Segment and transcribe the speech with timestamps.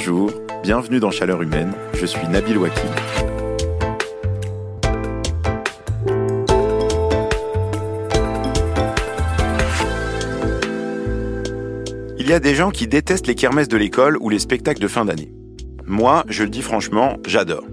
[0.00, 0.30] Bonjour,
[0.62, 2.88] bienvenue dans Chaleur Humaine, je suis Nabil Wakim.
[12.16, 14.86] Il y a des gens qui détestent les kermesses de l'école ou les spectacles de
[14.86, 15.32] fin d'année.
[15.84, 17.64] Moi, je le dis franchement, j'adore.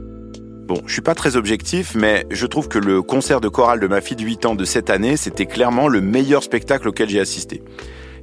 [0.65, 3.85] Bon, je suis pas très objectif, mais je trouve que le concert de chorale de
[3.85, 7.19] ma fille de 8 ans de cette année, c'était clairement le meilleur spectacle auquel j'ai
[7.19, 7.61] assisté.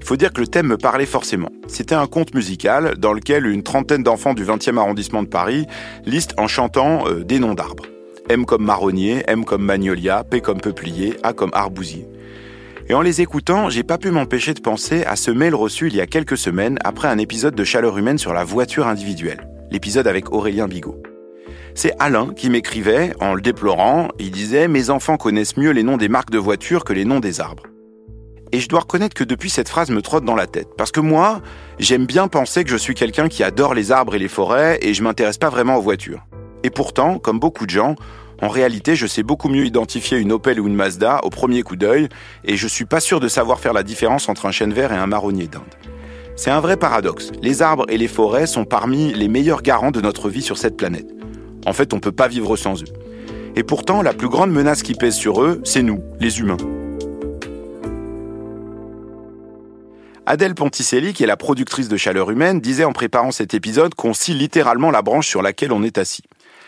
[0.02, 1.50] Il faut dire que le thème me parlait forcément.
[1.68, 5.64] C'était un conte musical dans lequel une trentaine d'enfants du 20e arrondissement de Paris
[6.06, 7.86] listent en chantant euh, des noms d'arbres.
[8.28, 12.08] M comme marronnier, M comme magnolia, P comme peuplier, A comme arbousier.
[12.88, 15.94] Et en les écoutant, j'ai pas pu m'empêcher de penser à ce mail reçu il
[15.94, 19.46] y a quelques semaines après un épisode de Chaleur humaine sur la voiture individuelle.
[19.70, 21.00] L'épisode avec Aurélien Bigot.
[21.76, 25.96] C'est Alain qui m'écrivait, en le déplorant, il disait Mes enfants connaissent mieux les noms
[25.96, 27.62] des marques de voitures que les noms des arbres.
[28.52, 30.68] Et je dois reconnaître que depuis cette phrase me trotte dans la tête.
[30.76, 31.40] Parce que moi,
[31.78, 34.92] j'aime bien penser que je suis quelqu'un qui adore les arbres et les forêts et
[34.92, 36.26] je m'intéresse pas vraiment aux voitures.
[36.62, 37.96] Et pourtant, comme beaucoup de gens,
[38.42, 41.76] en réalité, je sais beaucoup mieux identifier une Opel ou une Mazda au premier coup
[41.76, 42.08] d'œil
[42.44, 44.96] et je suis pas sûr de savoir faire la différence entre un chêne vert et
[44.96, 45.62] un marronnier d'Inde.
[46.36, 47.30] C'est un vrai paradoxe.
[47.40, 50.76] Les arbres et les forêts sont parmi les meilleurs garants de notre vie sur cette
[50.76, 51.08] planète.
[51.66, 52.92] En fait, on ne peut pas vivre sans eux.
[53.54, 56.56] Et pourtant, la plus grande menace qui pèse sur eux, c'est nous, les humains.
[60.24, 64.14] Adèle Ponticelli, qui est la productrice de Chaleur Humaine, disait en préparant cet épisode qu'on
[64.14, 66.22] scie littéralement la branche sur laquelle on est assis.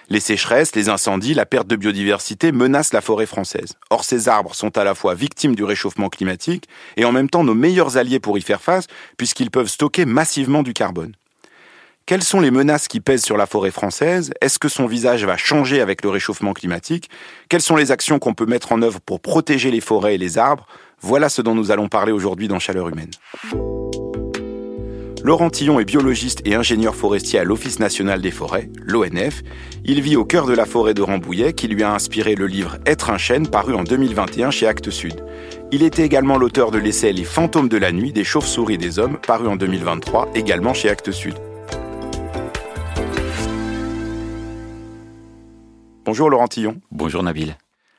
[0.09, 3.75] Les sécheresses, les incendies, la perte de biodiversité menacent la forêt française.
[3.91, 7.45] Or, ces arbres sont à la fois victimes du réchauffement climatique et en même temps
[7.45, 11.15] nos meilleurs alliés pour y faire face, puisqu'ils peuvent stocker massivement du carbone.
[12.07, 14.33] Quelles sont les menaces qui pèsent sur la forêt française?
[14.43, 17.09] Est-ce que son visage va changer avec le réchauffement climatique?
[17.49, 20.37] Quelles sont les actions qu'on peut mettre en œuvre pour protéger les forêts et les
[20.37, 20.67] arbres?
[21.07, 23.11] Voilà ce dont nous allons parler aujourd'hui dans Chaleur humaine.
[25.23, 29.43] Laurent Tillon est biologiste et ingénieur forestier à l'Office national des forêts, l'ONF.
[29.85, 32.79] Il vit au cœur de la forêt de Rambouillet qui lui a inspiré le livre
[32.87, 35.23] Être un chêne paru en 2021 chez Actes Sud.
[35.73, 39.19] Il était également l'auteur de l'essai Les fantômes de la nuit des chauves-souris des hommes
[39.19, 41.35] paru en 2023 également chez Actes Sud.
[46.07, 46.81] Bonjour Laurent Tillon.
[46.91, 47.59] Bonjour Nabil.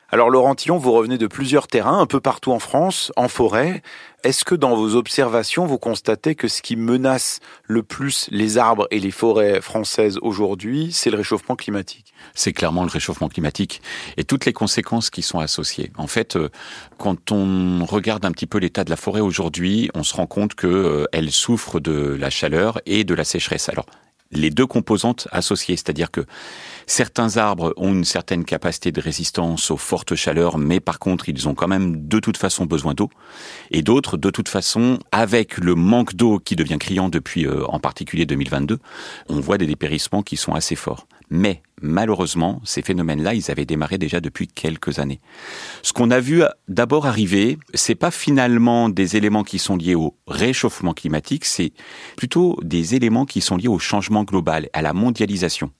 [0.09, 3.81] Alors Laurent Tillon, vous revenez de plusieurs terrains, un peu partout en France, en forêt.
[4.23, 8.87] Est-ce que dans vos observations, vous constatez que ce qui menace le plus les arbres
[8.91, 12.13] et les forêts françaises aujourd'hui, c'est le réchauffement climatique?
[12.35, 13.81] C'est clairement le réchauffement climatique
[14.17, 15.91] et toutes les conséquences qui sont associées.
[15.97, 16.49] En fait, euh,
[16.97, 20.53] quand on regarde un petit peu l'état de la forêt aujourd'hui, on se rend compte
[20.53, 23.69] qu'elle euh, souffre de la chaleur et de la sécheresse.
[23.69, 23.85] Alors,
[24.31, 26.25] les deux composantes associées, c'est-à-dire que
[26.87, 31.47] certains arbres ont une certaine capacité de résistance aux fortes chaleurs, mais par contre, ils
[31.47, 33.09] ont quand même de toute façon besoin d'eau,
[33.71, 37.79] et d'autres, de toute façon, avec le manque d'eau qui devient criant depuis euh, en
[37.79, 38.79] particulier 2022,
[39.29, 41.07] on voit des dépérissements qui sont assez forts.
[41.29, 45.19] Mais malheureusement, ces phénomènes-là, ils avaient démarré déjà depuis quelques années.
[45.81, 50.15] Ce qu'on a vu d'abord arriver, c'est pas finalement des éléments qui sont liés au
[50.27, 51.73] réchauffement climatique, c'est
[52.15, 55.71] plutôt des éléments qui sont liés au changement global, à la mondialisation.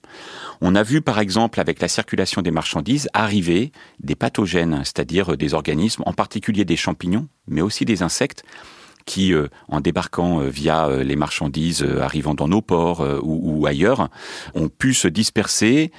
[0.60, 5.54] On a vu par exemple avec la circulation des marchandises arriver des pathogènes, c'est-à-dire des
[5.54, 8.42] organismes, en particulier des champignons, mais aussi des insectes,
[9.06, 13.66] qui, euh, en débarquant euh, via euh, les marchandises arrivant dans nos ports ou, ou,
[13.66, 14.10] ailleurs,
[14.54, 15.92] ont pu se disperser.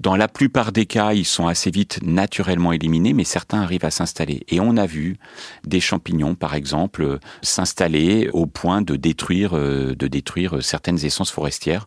[0.00, 3.90] Dans la plupart des cas, ils sont assez vite naturellement éliminés, mais certains arrivent à
[3.90, 4.44] s'installer.
[4.48, 5.16] Et on a vu
[5.64, 11.86] des champignons, par exemple, s'installer au point de détruire, de détruire certaines essences forestières.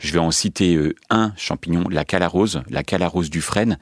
[0.00, 0.78] Je vais en citer
[1.10, 3.78] un champignon, la calarose, la calarose du frêne,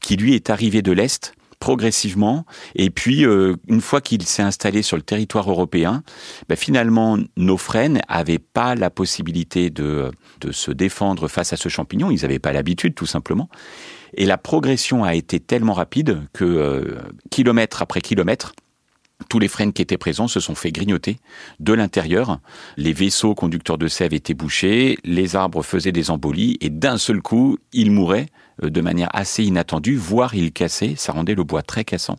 [0.00, 2.44] qui lui est arrivé de l'Est progressivement.
[2.74, 6.02] Et puis, euh, une fois qu'il s'est installé sur le territoire européen,
[6.48, 11.68] ben finalement, nos frênes n'avaient pas la possibilité de, de se défendre face à ce
[11.68, 12.10] champignon.
[12.10, 13.48] Ils n'avaient pas l'habitude, tout simplement.
[14.14, 16.98] Et la progression a été tellement rapide que, euh,
[17.30, 18.54] kilomètre après kilomètre,
[19.28, 21.18] tous les frênes qui étaient présents se sont fait grignoter
[21.60, 22.38] de l'intérieur.
[22.76, 27.22] Les vaisseaux conducteurs de sève étaient bouchés, les arbres faisaient des embolies et d'un seul
[27.22, 28.28] coup, ils mouraient
[28.62, 32.18] euh, de manière assez inattendue, voire il cassait, ça rendait le bois très cassant.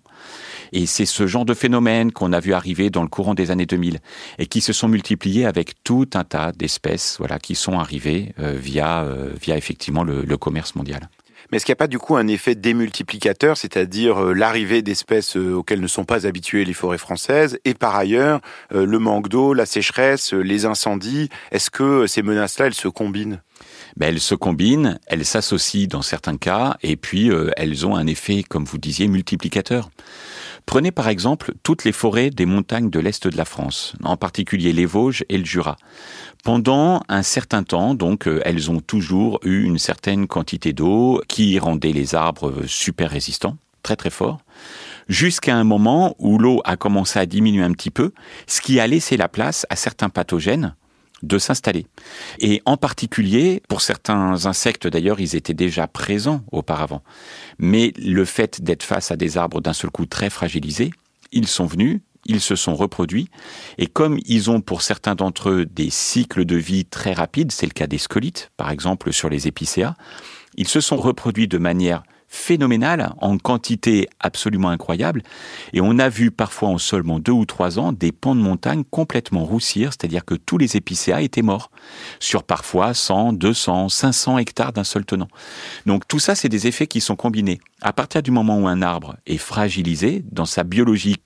[0.72, 3.66] Et c'est ce genre de phénomène qu'on a vu arriver dans le courant des années
[3.66, 4.00] 2000
[4.40, 8.58] et qui se sont multipliés avec tout un tas d'espèces voilà, qui sont arrivées euh,
[8.58, 11.10] via, euh, via effectivement le commerce mondial.
[11.54, 15.82] Mais est-ce qu'il n'y a pas du coup un effet démultiplicateur, c'est-à-dire l'arrivée d'espèces auxquelles
[15.82, 18.42] ne sont pas habituées les forêts françaises, et par ailleurs
[18.72, 21.30] le manque d'eau, la sécheresse, les incendies?
[21.52, 23.40] Est-ce que ces menaces-là, elles se combinent?
[23.98, 28.08] Ben, elles se combinent, elles s'associent dans certains cas, et puis euh, elles ont un
[28.08, 29.92] effet, comme vous disiez, multiplicateur.
[30.66, 34.74] Prenez par exemple toutes les forêts des montagnes de l'Est de la France, en particulier
[34.74, 35.78] les Vosges et le Jura.
[36.44, 41.60] Pendant un certain temps, donc, euh, elles ont toujours eu une certaine quantité d'eau qui
[41.60, 44.40] rendait les arbres super résistants, très très forts,
[45.08, 48.12] jusqu'à un moment où l'eau a commencé à diminuer un petit peu,
[48.48, 50.76] ce qui a laissé la place à certains pathogènes
[51.24, 51.88] de s'installer.
[52.40, 57.02] Et en particulier, pour certains insectes d'ailleurs, ils étaient déjà présents auparavant.
[57.58, 60.92] Mais le fait d'être face à des arbres d'un seul coup très fragilisés,
[61.32, 63.30] ils sont venus, ils se sont reproduits,
[63.78, 67.66] et comme ils ont pour certains d'entre eux des cycles de vie très rapides, c'est
[67.66, 69.96] le cas des scolites, par exemple sur les épicéas,
[70.56, 72.04] ils se sont reproduits de manière
[72.34, 75.22] phénoménal, en quantité absolument incroyable.
[75.72, 78.84] Et on a vu parfois en seulement deux ou trois ans des pans de montagne
[78.90, 81.70] complètement roussir, c'est-à-dire que tous les épicéas étaient morts,
[82.20, 85.28] sur parfois 100, 200, 500 hectares d'un seul tenant.
[85.86, 87.60] Donc tout ça, c'est des effets qui sont combinés.
[87.82, 91.18] À partir du moment où un arbre est fragilisé dans sa biologie,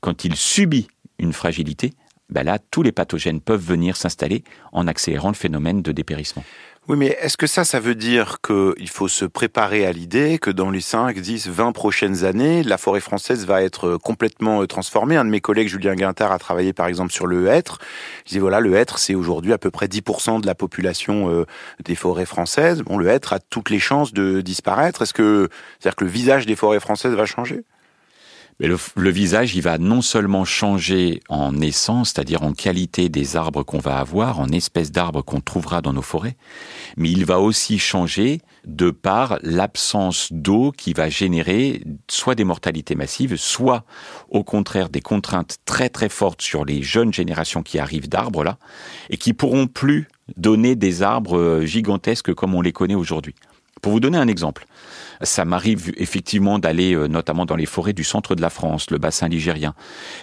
[0.00, 0.88] quand il subit
[1.20, 1.94] une fragilité,
[2.30, 6.44] ben là, tous les pathogènes peuvent venir s'installer en accélérant le phénomène de dépérissement.
[6.88, 10.50] Oui, mais est-ce que ça, ça veut dire qu'il faut se préparer à l'idée que
[10.50, 15.14] dans les 5, 10, 20 prochaines années, la forêt française va être complètement euh, transformée?
[15.18, 17.78] Un de mes collègues, Julien Guintard, a travaillé par exemple sur le hêtre.
[18.24, 21.44] Il disait, voilà, le hêtre, c'est aujourd'hui à peu près 10% de la population euh,
[21.84, 22.80] des forêts françaises.
[22.80, 25.02] Bon, le hêtre a toutes les chances de disparaître.
[25.02, 27.64] Est-ce que, c'est-à-dire que le visage des forêts françaises va changer?
[28.66, 33.62] Le, le, visage, il va non seulement changer en essence, c'est-à-dire en qualité des arbres
[33.62, 36.36] qu'on va avoir, en espèces d'arbres qu'on trouvera dans nos forêts,
[36.96, 42.96] mais il va aussi changer de par l'absence d'eau qui va générer soit des mortalités
[42.96, 43.84] massives, soit
[44.28, 48.58] au contraire des contraintes très très fortes sur les jeunes générations qui arrivent d'arbres là,
[49.08, 53.34] et qui pourront plus donner des arbres euh, gigantesques comme on les connaît aujourd'hui.
[53.80, 54.66] Pour vous donner un exemple,
[55.22, 58.98] ça m'arrive effectivement d'aller euh, notamment dans les forêts du centre de la France, le
[58.98, 59.74] bassin ligérien.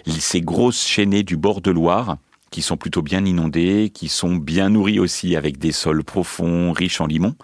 [0.08, 2.18] Ces grosses chaînées du bord de Loire,
[2.52, 7.02] qui sont plutôt bien inondées, qui sont bien nourries aussi avec des sols profonds, riches
[7.02, 7.36] en limon,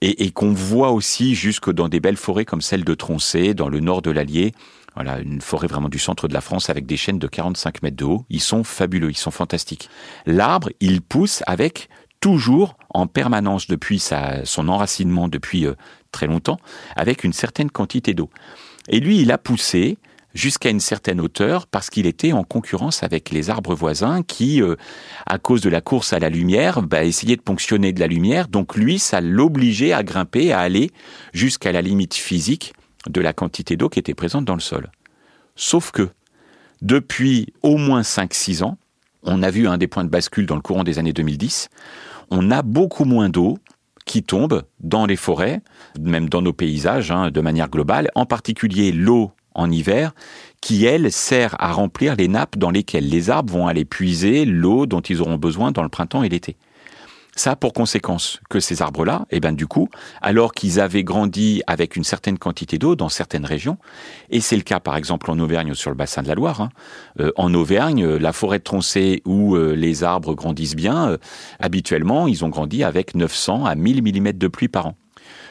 [0.00, 3.68] et, et qu'on voit aussi jusque dans des belles forêts comme celle de Troncé, dans
[3.68, 4.52] le nord de l'Allier.
[4.94, 7.96] Voilà, une forêt vraiment du centre de la France avec des chaînes de 45 mètres
[7.96, 8.24] de haut.
[8.30, 9.90] Ils sont fabuleux, ils sont fantastiques.
[10.24, 11.90] L'arbre, il pousse avec
[12.20, 15.74] toujours en permanence depuis sa, son enracinement depuis euh,
[16.16, 16.58] très longtemps,
[16.96, 18.30] avec une certaine quantité d'eau.
[18.88, 19.98] Et lui, il a poussé
[20.32, 24.76] jusqu'à une certaine hauteur parce qu'il était en concurrence avec les arbres voisins qui, euh,
[25.26, 28.48] à cause de la course à la lumière, bah, essayaient de ponctionner de la lumière.
[28.48, 30.90] Donc lui, ça l'obligeait à grimper, à aller
[31.32, 32.72] jusqu'à la limite physique
[33.08, 34.90] de la quantité d'eau qui était présente dans le sol.
[35.54, 36.08] Sauf que,
[36.82, 38.78] depuis au moins 5-6 ans,
[39.22, 41.68] on a vu un des points de bascule dans le courant des années 2010,
[42.30, 43.58] on a beaucoup moins d'eau
[44.06, 45.60] qui tombe dans les forêts,
[46.00, 50.14] même dans nos paysages, hein, de manière globale, en particulier l'eau en hiver,
[50.62, 54.86] qui, elle, sert à remplir les nappes dans lesquelles les arbres vont aller puiser l'eau
[54.86, 56.56] dont ils auront besoin dans le printemps et l'été.
[57.38, 59.90] Ça a pour conséquence que ces arbres-là, eh ben du coup,
[60.22, 63.76] alors qu'ils avaient grandi avec une certaine quantité d'eau dans certaines régions,
[64.30, 66.70] et c'est le cas par exemple en Auvergne sur le bassin de la Loire, hein,
[67.20, 71.18] euh, en Auvergne, la forêt de Troncé où euh, les arbres grandissent bien, euh,
[71.60, 74.96] habituellement, ils ont grandi avec 900 à 1000 mm de pluie par an.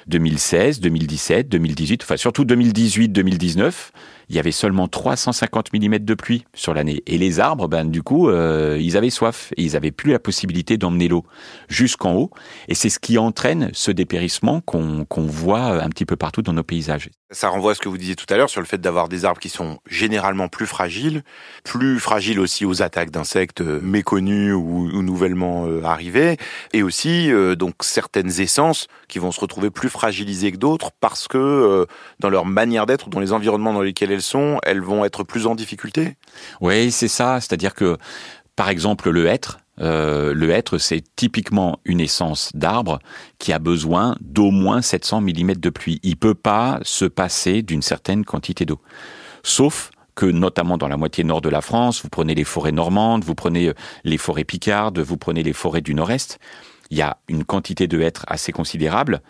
[0.08, 3.92] 2016, 2017, 2018, enfin surtout 2018, 2019,
[4.30, 7.04] il y avait seulement 350 mm de pluie sur l'année.
[7.08, 10.20] Et les arbres, ben, du coup, euh, ils avaient soif et ils n'avaient plus la
[10.20, 11.26] possibilité d'emmener l'eau
[11.68, 12.32] jusqu'en haut.
[12.68, 16.64] Et c'est ce qui entraîne ce dépérissement qu'on voit un petit peu partout dans nos
[16.64, 17.10] paysages.
[17.32, 19.26] Ça renvoie à ce que vous disiez tout à l'heure sur le fait d'avoir des
[19.26, 21.24] arbres qui sont généralement plus fragiles,
[21.64, 26.38] plus fragiles aussi aux attaques d'insectes euh, méconnus ou, nouvellement euh, arrivés,
[26.74, 31.86] et aussi donc certaines essences qui vont se retrouver plus fragilisées que d'autres parce que
[32.20, 35.46] dans leur manière d'être, dans les environnements dans lesquels elles sont, elles vont être plus
[35.46, 36.16] en difficulté?
[36.62, 37.40] Oui, c'est ça.
[37.40, 37.98] C'est-à-dire que,
[38.56, 43.00] par exemple, le hêtre, euh, le hêtre, c'est typiquement une essence d'arbre
[43.40, 46.00] qui a besoin d'au moins 700 mm de pluie.
[46.04, 48.80] Il peut pas se passer d'une certaine quantité d'eau.
[49.44, 53.26] Sauf que notamment dans la moitié nord de la France, vous prenez les forêts normandes,
[53.26, 53.74] vous prenez euh,
[54.06, 56.40] les forêts picardes, vous prenez les forêts du nord-est,
[56.90, 59.22] il y a une quantité de hêtre assez considérable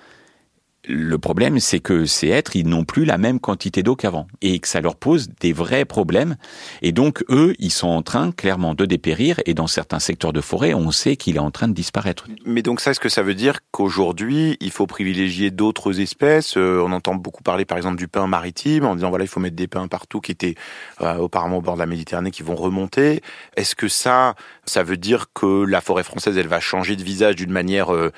[0.88, 4.60] le problème, c'est que ces êtres, ils n'ont plus la même quantité d'eau qu'avant et
[4.60, 6.36] que ça leur pose des vrais problèmes.
[6.82, 10.42] Et donc, eux, ils sont en train clairement de dépérir et dans certains secteurs de
[10.42, 12.28] forêt, on sait qu'il est en train de disparaître.
[12.46, 16.58] Mais donc ça, est-ce que ça veut dire qu'aujourd'hui, il faut privilégier d'autres espèces?
[16.58, 19.40] Euh, On entend beaucoup parler, par exemple, du pain maritime en disant, voilà, il faut
[19.40, 20.56] mettre des pins partout qui étaient
[21.02, 23.22] euh, auparavant au bord de la Méditerranée, qui vont remonter.
[23.56, 27.36] Est-ce que ça, ça veut dire que la forêt française, elle va changer de visage
[27.36, 27.94] d'une manière...
[27.94, 28.12] Euh,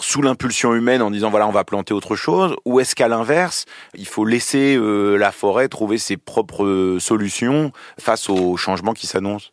[0.00, 3.64] sous l'impulsion humaine en disant voilà on va planter autre chose ou est-ce qu'à l'inverse
[3.94, 9.50] il faut laisser euh, la forêt trouver ses propres solutions face aux changements qui s'annoncent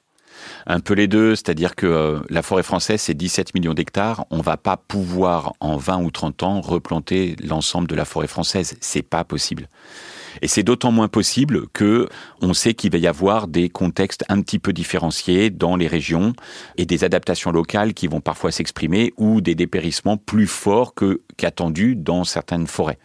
[0.68, 4.26] un peu les deux, c'est-à-dire que euh, la forêt française, c'est 17 millions d'hectares.
[4.30, 8.76] On va pas pouvoir, en 20 ou 30 ans, replanter l'ensemble de la forêt française.
[8.80, 9.68] C'est pas possible.
[10.42, 12.08] Et c'est d'autant moins possible que
[12.42, 16.34] on sait qu'il va y avoir des contextes un petit peu différenciés dans les régions
[16.78, 21.96] et des adaptations locales qui vont parfois s'exprimer ou des dépérissements plus forts que qu'attendus
[21.96, 23.00] dans certaines forêts.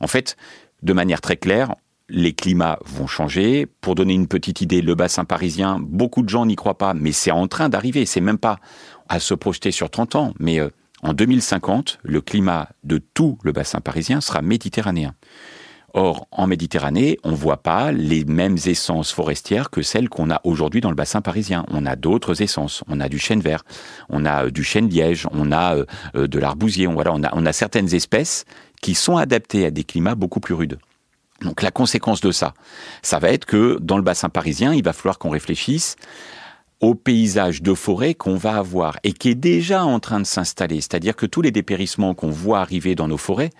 [0.00, 0.36] En fait,
[0.82, 1.74] de manière très claire,
[2.08, 3.66] les climats vont changer.
[3.80, 7.12] Pour donner une petite idée, le bassin parisien, beaucoup de gens n'y croient pas, mais
[7.12, 8.04] c'est en train d'arriver.
[8.06, 8.58] C'est même pas
[9.08, 10.68] à se projeter sur 30 ans, mais euh,
[11.02, 15.14] en 2050, le climat de tout le bassin parisien sera méditerranéen.
[15.94, 20.40] Or, en Méditerranée, on ne voit pas les mêmes essences forestières que celles qu'on a
[20.44, 21.66] aujourd'hui dans le bassin parisien.
[21.70, 22.82] On a d'autres essences.
[22.88, 23.64] On a du chêne vert,
[24.08, 26.86] on a euh, du chêne liège, on a euh, de l'arbousier.
[26.86, 28.44] On a, on a certaines espèces
[28.80, 30.78] qui sont adaptées à des climats beaucoup plus rudes.
[31.42, 32.54] Donc la conséquence de ça,
[33.02, 35.96] ça va être que dans le bassin parisien, il va falloir qu'on réfléchisse
[36.82, 40.80] au paysage de forêt qu'on va avoir et qui est déjà en train de s'installer.
[40.80, 43.50] C'est-à-dire que tous les dépérissements qu'on voit arriver dans nos forêts,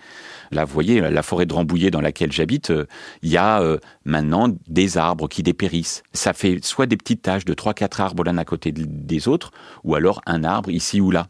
[0.51, 2.85] là vous voyez la forêt de Rambouillet dans laquelle j'habite, euh,
[3.21, 6.03] il y a euh, maintenant des arbres qui dépérissent.
[6.11, 9.51] Ça fait soit des petites taches de 3-4 arbres l'un à côté des autres,
[9.85, 11.27] ou alors un arbre ici ou là.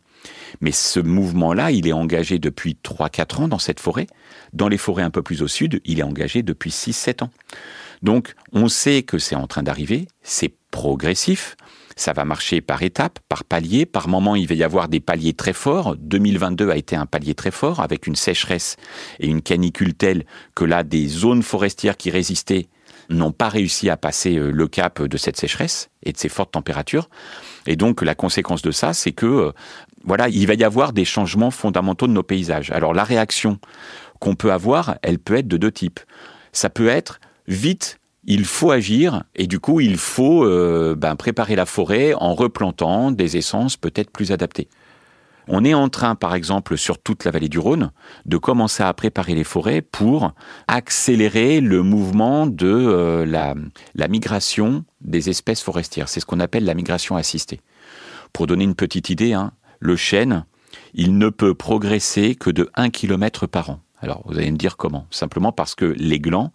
[0.61, 4.07] Mais ce mouvement-là, il est engagé depuis 3-4 ans dans cette forêt.
[4.51, 7.29] Dans les forêts un peu plus au sud, il est engagé depuis 6-7 ans.
[8.01, 11.55] Donc, on sait que c'est en train d'arriver, c'est progressif,
[11.95, 13.85] ça va marcher par étapes, par paliers.
[13.85, 15.95] Par moments, il va y avoir des paliers très forts.
[15.97, 18.77] 2022 a été un palier très fort avec une sécheresse
[19.19, 22.67] et une canicule telle que là, des zones forestières qui résistaient
[23.09, 26.51] n'ont pas réussi à passer euh, le cap de cette sécheresse et de ces fortes
[26.51, 27.09] températures.
[27.67, 29.51] Et donc, la conséquence de ça, c'est que euh,
[30.05, 32.71] voilà, il va y avoir des changements fondamentaux de nos paysages.
[32.71, 33.59] Alors la réaction
[34.19, 35.99] qu'on peut avoir, elle peut être de deux types.
[36.51, 41.55] Ça peut être vite, il faut agir et du coup il faut euh, ben, préparer
[41.55, 44.69] la forêt en replantant des essences peut-être plus adaptées.
[45.47, 47.91] On est en train, par exemple, sur toute la vallée du Rhône,
[48.25, 50.31] de commencer à préparer les forêts pour
[50.67, 56.07] accélérer le mouvement de euh, la, migration des espèces forestières.
[56.07, 57.59] C'est ce qu'on appelle la migration assistée.
[58.31, 60.45] Pour donner une petite idée, hein, le chêne,
[60.93, 63.79] il ne peut progresser que de 1 km par an.
[64.01, 65.07] Alors, vous allez me dire comment?
[65.11, 66.51] Simplement parce que les glands,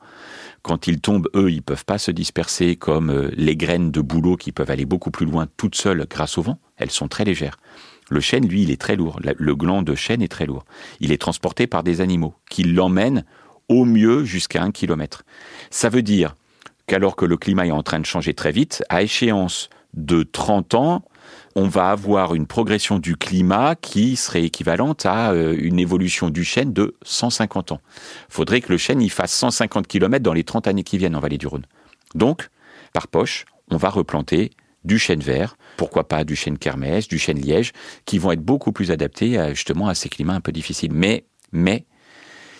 [0.62, 4.36] quand ils tombent, eux, ils peuvent pas se disperser comme euh, les graines de bouleau
[4.36, 6.58] qui peuvent aller beaucoup plus loin toutes seules grâce au vent.
[6.76, 7.56] Elles sont très légères.
[8.10, 9.20] Le chêne, lui, il est très lourd.
[9.22, 10.64] Le gland de chêne est très lourd.
[11.00, 13.24] Il est transporté par des animaux qui l'emmènent
[13.68, 15.24] au mieux jusqu'à un kilomètre.
[15.70, 16.34] Ça veut dire
[16.86, 20.74] qu'alors que le climat est en train de changer très vite, à échéance de 30
[20.74, 21.04] ans,
[21.54, 26.44] on va avoir une progression du climat qui serait équivalente à euh, une évolution du
[26.44, 27.80] chêne de 150 ans.
[28.28, 31.20] Faudrait que le chêne y fasse 150 km dans les 30 années qui viennent en
[31.20, 31.64] vallée du Rhône.
[32.14, 32.48] Donc,
[32.92, 34.50] par poche, on va replanter
[34.84, 37.72] du chêne vert, pourquoi pas du chêne kermès, du chêne liège,
[38.04, 40.92] qui vont être beaucoup plus adaptés à, justement à ces climats un peu difficiles.
[40.92, 41.84] Mais, mais,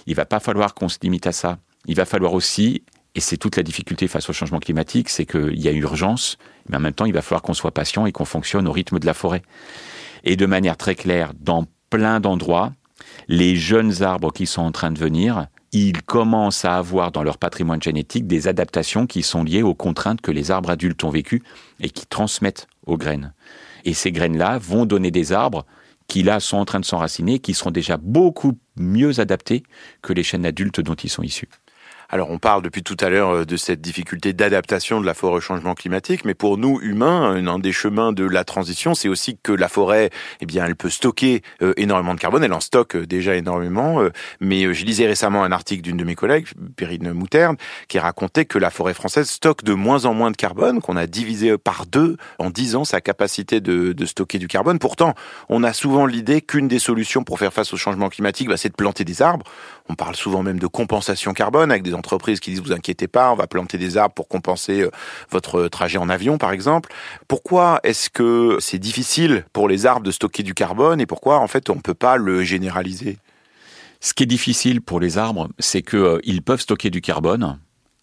[0.07, 1.59] il va pas falloir qu'on se limite à ça.
[1.87, 2.83] Il va falloir aussi
[3.19, 6.77] et c'est toute la difficulté face au changement climatique, c'est qu'il y a urgence, mais
[6.77, 9.07] en même temps, il va falloir qu'on soit patient et qu'on fonctionne au rythme de
[9.07, 9.43] la forêt.
[10.23, 12.73] Et de manière très claire, dans plein d'endroits,
[13.27, 17.39] les jeunes arbres qui sont en train de venir, ils commencent à avoir dans leur
[17.39, 21.43] patrimoine génétique des adaptations qui sont liées aux contraintes que les arbres adultes ont vécues
[21.81, 23.35] et qui transmettent aux graines.
[23.85, 25.67] Et ces graines-là vont donner des arbres
[26.07, 29.65] qui là sont en train de s'enraciner, qui seront déjà beaucoup mieux adaptés
[30.03, 31.49] que les chênes adultes dont ils sont issus.
[32.11, 35.37] Alors on parle depuis tout à l'heure euh, de cette difficulté d'adaptation de la forêt
[35.37, 39.37] au changement climatique, mais pour nous humains, un des chemins de la transition, c'est aussi
[39.43, 40.09] que la forêt,
[40.41, 42.43] eh bien, elle peut stocker euh, énormément de carbone.
[42.43, 44.03] Elle en stocke euh, déjà énormément.
[44.41, 46.47] mais je lisais récemment un article d'une de mes collègues,
[46.77, 47.57] Perrine Mouterne,
[47.89, 51.07] qui racontait que la forêt française stocke de moins en moins de carbone, qu'on a
[51.07, 54.79] divisé par deux en dix ans sa capacité de, de stocker du carbone.
[54.79, 55.15] Pourtant,
[55.49, 58.71] on a souvent l'idée qu'une des solutions pour faire face au changement climatique, bah, c'est
[58.71, 59.45] de planter des arbres.
[59.89, 63.33] On parle souvent même de compensation carbone avec des entreprises qui disent vous inquiétez pas,
[63.33, 64.91] on va planter des arbres pour compenser euh,
[65.31, 66.91] votre trajet en avion par exemple.
[67.27, 71.47] Pourquoi est-ce que c'est difficile pour les arbres de stocker du carbone et pourquoi en
[71.47, 73.19] fait on peut pas le généraliser?
[74.01, 77.59] Ce qui est difficile pour les arbres, c'est qu'ils euh, peuvent stocker du carbone,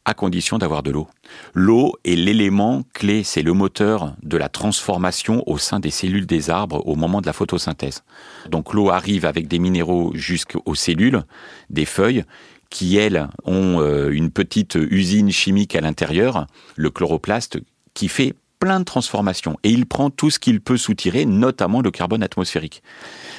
[0.05, 1.07] à condition d'avoir de l'eau.
[1.53, 6.49] L'eau est l'élément clé, c'est le moteur de la transformation au sein des cellules des
[6.49, 8.03] arbres au moment de la photosynthèse.
[8.49, 11.23] Donc l'eau arrive avec des minéraux jusqu'aux cellules
[11.71, 12.23] des feuilles
[12.69, 17.59] qui, elles, ont euh, une petite usine chimique à l'intérieur, le chloroplaste,
[17.93, 21.91] qui fait plein de transformations et il prend tout ce qu'il peut soutirer, notamment le
[21.91, 22.83] carbone atmosphérique.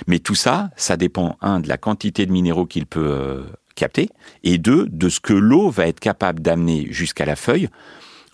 [0.06, 3.44] Mais tout ça, ça dépend, un, de la quantité de minéraux qu'il peut
[3.76, 4.10] capter,
[4.42, 7.68] et deux, de ce que l'eau va être capable d'amener jusqu'à la feuille,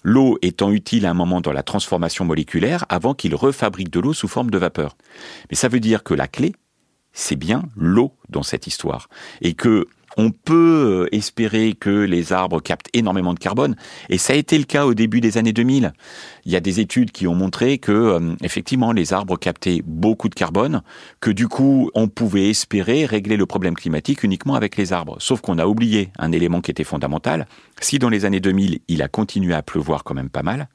[0.03, 4.15] l'eau étant utile à un moment dans la transformation moléculaire avant qu'il refabrique de l'eau
[4.15, 4.97] sous forme de vapeur.
[5.51, 6.55] Mais ça veut dire que la clé,
[7.13, 9.09] c'est bien l'eau dans cette histoire.
[9.43, 13.77] Et que on peut euh, espérer que les arbres captent énormément de carbone,
[14.09, 15.93] et ça a été le cas au début des années 2000.
[16.45, 20.29] Il y a des études qui ont montré que, euh, effectivement, les arbres captaient beaucoup
[20.29, 20.83] de carbone,
[21.21, 25.17] que du coup, on pouvait espérer régler le problème climatique uniquement avec les arbres.
[25.19, 27.47] Sauf qu'on a oublié un élément qui était fondamental.
[27.81, 30.69] Si dans les années 2000, il a continué à pleuvoir quand même pas mal,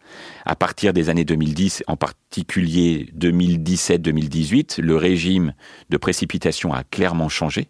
[0.46, 5.54] à partir des années 2010, en particulier 2017-2018, le régime
[5.90, 7.70] de précipitation a clairement changé.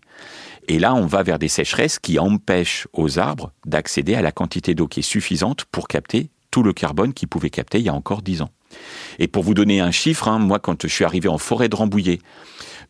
[0.67, 4.75] Et là, on va vers des sécheresses qui empêchent aux arbres d'accéder à la quantité
[4.75, 7.93] d'eau qui est suffisante pour capter tout le carbone qu'ils pouvaient capter il y a
[7.93, 8.49] encore dix ans.
[9.19, 11.75] Et pour vous donner un chiffre, hein, moi, quand je suis arrivé en forêt de
[11.75, 12.19] Rambouillet,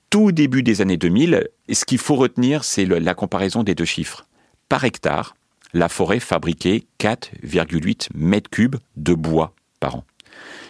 [0.09, 4.25] tout début des années 2000, ce qu'il faut retenir, c'est la comparaison des deux chiffres.
[4.69, 5.35] Par hectare,
[5.73, 10.03] la forêt fabriquait 4,8 mètres cubes de bois par an.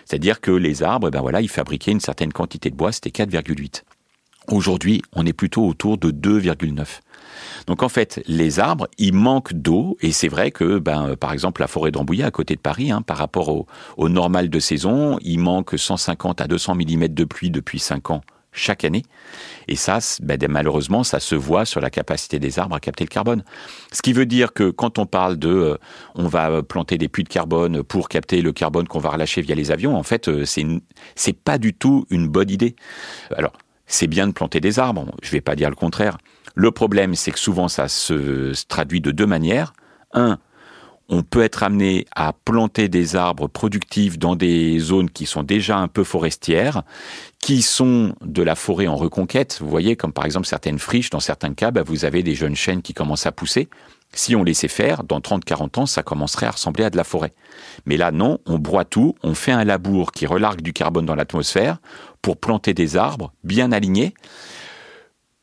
[0.05, 3.83] C'est-à-dire que les arbres, ben voilà, ils fabriquaient une certaine quantité de bois, c'était 4,8.
[4.49, 6.99] Aujourd'hui, on est plutôt autour de 2,9.
[7.67, 11.61] Donc en fait, les arbres, ils manquent d'eau, et c'est vrai que, ben, par exemple,
[11.61, 15.19] la forêt d'Ambouillet, à côté de Paris, hein, par rapport au, au, normal de saison,
[15.21, 18.21] il manque 150 à 200 mm de pluie depuis 5 ans
[18.57, 19.03] chaque année.
[19.67, 23.09] Et ça, ben, malheureusement, ça se voit sur la capacité des arbres à capter le
[23.09, 23.43] carbone.
[23.91, 25.77] Ce qui veut dire que quand on parle de euh,
[26.15, 29.55] on va planter des puits de carbone pour capter le carbone qu'on va relâcher via
[29.55, 32.75] les avions, en fait, euh, c'est pas du tout une bonne idée.
[33.35, 33.53] Alors,
[33.87, 36.17] c'est bien de planter des arbres, je ne vais pas dire le contraire.
[36.55, 39.73] Le problème, c'est que souvent ça se traduit de deux manières.
[40.13, 40.39] Un,
[41.09, 45.77] on peut être amené à planter des arbres productifs dans des zones qui sont déjà
[45.77, 46.83] un peu forestières,
[47.39, 49.59] qui sont de la forêt en reconquête.
[49.61, 52.55] Vous voyez, comme par exemple certaines friches, dans certains cas, bah, vous avez des jeunes
[52.55, 53.69] chênes qui commencent à pousser.
[54.17, 57.33] Si on laissait faire, dans 30-40 ans, ça commencerait à ressembler à de la forêt.
[57.85, 61.13] Mais là, non, on broie tout, on fait un labour qui relargue du carbone dans
[61.13, 61.77] l'atmosphère
[62.23, 64.15] pour planter des arbres bien alignés,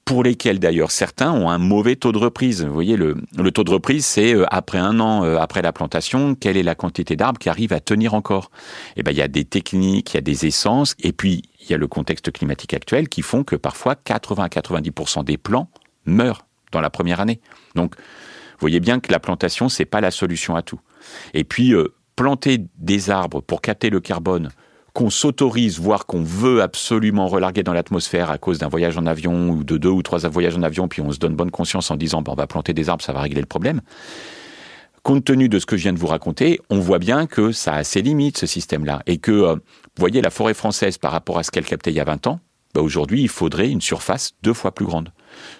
[0.04, 2.64] pour lesquels d'ailleurs certains ont un mauvais taux de reprise.
[2.64, 3.14] Vous voyez, le,
[3.52, 6.74] taux de reprise, c'est euh, après un an, euh, après la plantation, quelle est la
[6.74, 8.50] quantité d'arbres qui arrive à tenir encore?
[8.96, 11.70] Eh ben, il y a des techniques, il y a des essences, et puis il
[11.70, 15.70] y a le contexte climatique actuel qui font que parfois 80 à 90% des plants
[16.06, 17.40] meurent dans la première année.
[17.76, 17.94] Donc,
[18.54, 20.80] vous voyez bien que la plantation, c'est pas la solution à tout.
[21.34, 24.50] Et puis, euh, planter des arbres pour capter le carbone
[24.94, 29.50] qu'on s'autorise, voire qu'on veut absolument relarguer dans l'atmosphère à cause d'un voyage en avion
[29.50, 31.96] ou de deux ou trois voyages en avion, puis on se donne bonne conscience en
[31.96, 33.80] disant bon, on va planter des arbres, ça va régler le problème.
[35.02, 37.74] Compte tenu de ce que je viens de vous raconter, on voit bien que ça
[37.74, 39.02] a ses limites, ce système-là.
[39.06, 39.60] Et que, euh, vous
[39.98, 42.40] voyez, la forêt française, par rapport à ce qu'elle captait il y a 20 ans,
[42.74, 45.12] bah aujourd'hui, il faudrait une surface deux fois plus grande.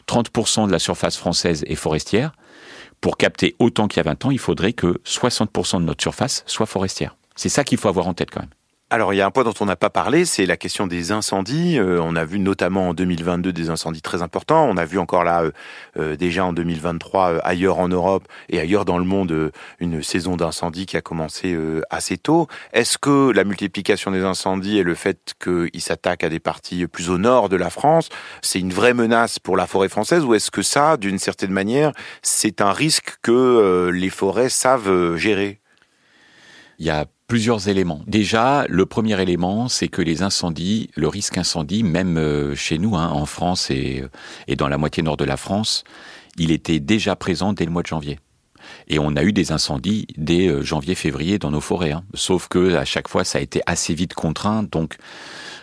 [0.07, 2.33] 30% de la surface française est forestière.
[3.05, 6.43] Pour capter autant qu'il y a 20 ans, il faudrait que 60% de notre surface
[6.47, 7.19] soit forestière.
[7.37, 8.49] C'est ça qu'il faut avoir en tête quand même.
[8.90, 11.11] Alors il y a un point dont on n'a pas parlé, c'est la question des
[11.11, 11.79] incendies.
[11.79, 14.68] Euh, on a vu notamment en 2022 des incendies très importants.
[14.68, 15.51] On a vu encore là, euh,
[15.97, 20.85] euh, déjà en 2023, ailleurs en Europe et ailleurs dans le monde, une saison d'incendies
[20.85, 22.47] qui a commencé assez tôt.
[22.73, 27.11] Est-ce que la multiplication des incendies et le fait qu'ils s'attaquent à des parties plus
[27.11, 28.11] au nord de la France,
[28.42, 31.92] c'est une vraie menace pour la forêt française ou est-ce que ça, d'une certaine manière,
[32.23, 35.61] c'est un risque que les forêts savent gérer?
[36.78, 38.02] Il y a plusieurs éléments.
[38.06, 42.96] Déjà, le premier élément, c'est que les incendies, le risque incendie, même euh, chez nous,
[42.96, 44.08] hein, en France et, euh,
[44.46, 45.84] et dans la moitié nord de la France,
[46.37, 48.18] il était déjà présent dès le mois de janvier.
[48.88, 51.92] Et on a eu des incendies dès euh, janvier-février dans nos forêts.
[51.92, 52.04] Hein.
[52.14, 54.62] Sauf que à chaque fois, ça a été assez vite contraint.
[54.62, 54.96] Donc,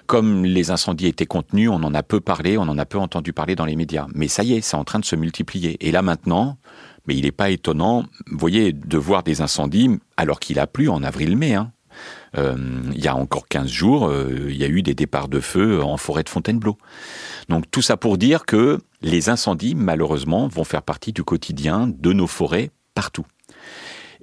[0.08, 3.34] comme les incendies étaient contenus, on en a peu parlé, on en a peu entendu
[3.34, 4.08] parler dans les médias.
[4.14, 5.78] Mais ça y est, c'est en train de se multiplier.
[5.86, 6.58] Et là maintenant,
[7.06, 11.04] mais il n'est pas étonnant, voyez, de voir des incendies alors qu'il a plu en
[11.04, 11.56] avril-mai.
[11.56, 11.72] Hein.
[12.38, 12.56] Euh,
[12.94, 15.84] il y a encore 15 jours, euh, il y a eu des départs de feu
[15.84, 16.78] en forêt de Fontainebleau.
[17.50, 22.14] Donc tout ça pour dire que les incendies, malheureusement, vont faire partie du quotidien de
[22.14, 23.26] nos forêts partout.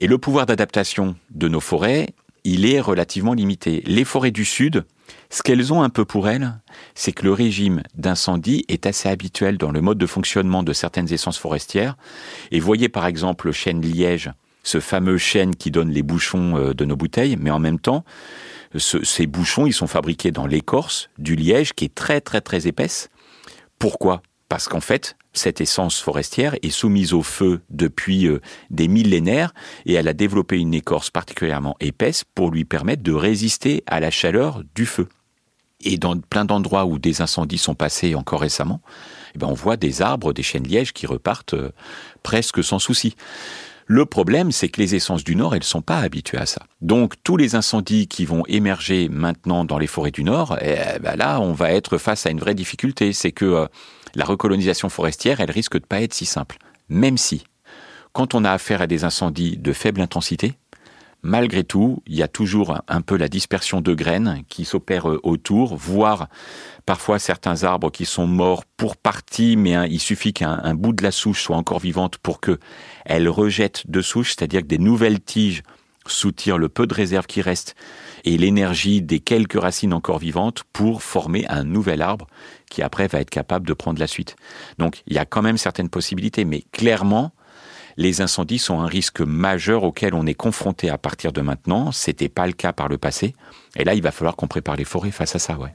[0.01, 2.09] Et le pouvoir d'adaptation de nos forêts,
[2.45, 3.83] il est relativement limité.
[3.87, 4.85] Les forêts du Sud,
[5.31, 6.59] ce qu'elles ont un peu pour elles,
[6.94, 11.12] c'est que le régime d'incendie est assez habituel dans le mode de fonctionnement de certaines
[11.12, 11.97] essences forestières.
[12.51, 14.31] Et voyez par exemple le chêne liège,
[14.62, 18.05] ce fameux chêne qui donne les bouchons euh, de nos bouteilles, mais en même temps,
[18.77, 23.09] ces bouchons, ils sont fabriqués dans l'écorce du liège qui est très très très épaisse.
[23.79, 24.23] Pourquoi?
[24.49, 29.55] Parce qu'en fait, cette essence forestière est soumise au feu depuis euh, des millénaires
[29.87, 34.11] et elle a développé une écorce particulièrement épaisse pour lui permettre de résister à la
[34.11, 35.09] chaleur du feu.
[35.85, 38.81] Et dans plein d'endroits où des incendies sont passés encore récemment,
[39.35, 41.70] eh ben on voit des arbres, des chênes lièges qui repartent euh,
[42.22, 43.14] presque sans souci.
[43.90, 46.61] Le problème, c'est que les essences du Nord, elles sont pas habituées à ça.
[46.83, 51.16] Donc, tous les incendies qui vont émerger maintenant dans les forêts du Nord, eh ben
[51.16, 53.14] là, on va être face à une vraie difficulté.
[53.14, 53.66] C'est que euh,
[54.14, 56.59] la recolonisation forestière, elle risque de pas être si simple.
[56.88, 57.44] Même si,
[58.12, 60.57] quand on a affaire à des incendies de faible intensité,
[61.23, 65.21] malgré tout, il y a toujours un peu la dispersion de graines qui s'opère euh,
[65.23, 66.29] autour, voire
[66.87, 71.11] parfois certains arbres qui sont morts pour partie, mais il suffit qu'un bout de la
[71.11, 72.59] souche soit encore vivante pour que
[73.05, 75.62] elle rejette de souche, c'est-à-dire que des nouvelles tiges
[76.07, 77.77] soutirent le peu de réserve qui reste
[78.25, 82.27] et l'énergie des quelques racines encore vivantes pour former un nouvel arbre
[82.71, 84.37] qui après va être capable de prendre la suite.
[84.79, 87.33] Donc il y a quand même certaines possibilités, mais clairement,
[87.97, 91.91] les incendies sont un risque majeur auquel on est confronté à partir de maintenant.
[91.91, 93.35] C'était pas le cas par le passé.
[93.77, 95.75] Et là, il va falloir qu'on prépare les forêts face à ça, ouais.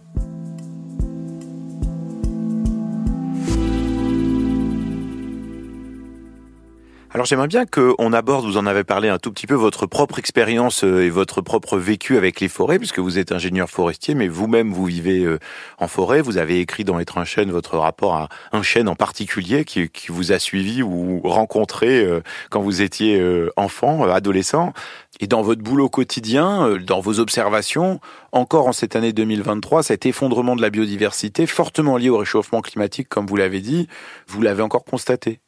[7.15, 10.17] Alors j'aimerais bien qu'on aborde, vous en avez parlé un tout petit peu, votre propre
[10.17, 14.27] expérience euh, et votre propre vécu avec les forêts, puisque vous êtes ingénieur forestier, mais
[14.27, 15.37] vous-même vous vivez euh,
[15.77, 16.21] en forêt.
[16.21, 19.91] Vous avez écrit dans Être un chêne votre rapport à un chêne en particulier qui,
[20.09, 23.23] vous a suivi ou rencontré euh, quand vous étiez
[23.57, 24.73] enfant, adolescent.
[25.19, 27.99] Et dans votre boulot quotidien, dans vos observations,
[28.31, 33.07] encore en cette année 2023, cet effondrement de la biodiversité, fortement lié au réchauffement climatique,
[33.07, 33.87] comme vous l'avez dit,
[34.27, 35.42] vous l'avez encore constaté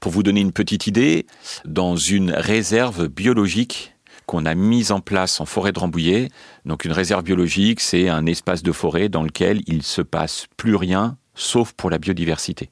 [0.00, 1.26] pour vous donner une petite idée,
[1.64, 3.94] dans une réserve biologique
[4.26, 6.30] qu'on a mise en place en forêt de Rambouillet,
[6.64, 10.74] donc une réserve biologique, c'est un espace de forêt dans lequel il se passe plus
[10.74, 12.70] rien sauf pour la biodiversité.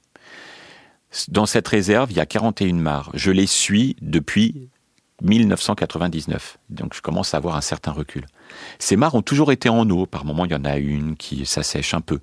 [1.28, 3.10] Dans cette réserve, il y a 41 mares.
[3.14, 4.68] Je les suis depuis
[5.22, 6.58] 1999.
[6.70, 8.26] Donc je commence à avoir un certain recul.
[8.78, 10.06] Ces mares ont toujours été en eau.
[10.06, 12.18] Par moment, il y en a une qui s'assèche un peu.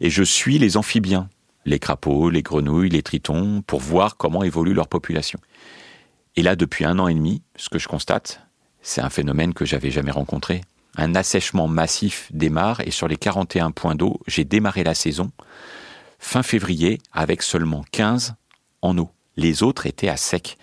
[0.00, 1.28] Et je suis les amphibiens
[1.68, 5.38] les crapauds, les grenouilles, les tritons, pour voir comment évolue leur population.
[6.36, 8.40] Et là, depuis un an et demi, ce que je constate,
[8.82, 10.62] c'est un phénomène que j'avais jamais rencontré.
[10.96, 15.30] Un assèchement massif des mares et sur les 41 points d'eau, j'ai démarré la saison
[16.18, 18.34] fin février avec seulement 15
[18.82, 19.10] en eau.
[19.36, 20.56] Les autres étaient à sec.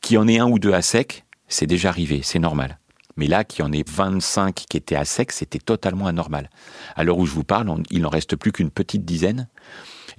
[0.00, 2.78] Qui en ait un ou deux à sec, c'est déjà arrivé, c'est normal.
[3.16, 6.50] Mais là, qu'il y en ait 25 qui étaient à sec, c'était totalement anormal.
[6.96, 9.48] À l'heure où je vous parle, il n'en reste plus qu'une petite dizaine.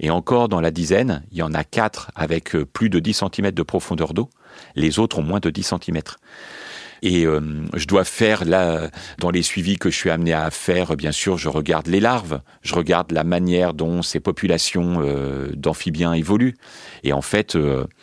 [0.00, 3.24] Et encore dans la dizaine, il y en a quatre avec euh, plus de 10
[3.34, 4.30] cm de profondeur d'eau.
[4.74, 6.00] Les autres ont moins de 10 cm.
[7.02, 7.40] Et euh,
[7.74, 11.36] je dois faire là, dans les suivis que je suis amené à faire, bien sûr,
[11.36, 16.56] je regarde les larves, je regarde la manière dont ces populations euh, d'amphibiens évoluent.
[17.04, 17.56] Et en fait,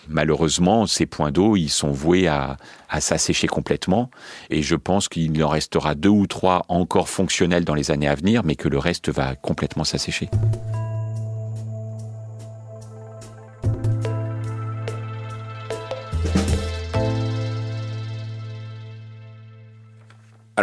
[0.08, 4.12] malheureusement, ces points d'eau, ils sont voués à, à s'assécher complètement.
[4.52, 8.16] Et je pense qu'il en restera deux ou trois encore fonctionnels dans les années à
[8.16, 10.30] venir, mais que le reste va complètement s'assécher.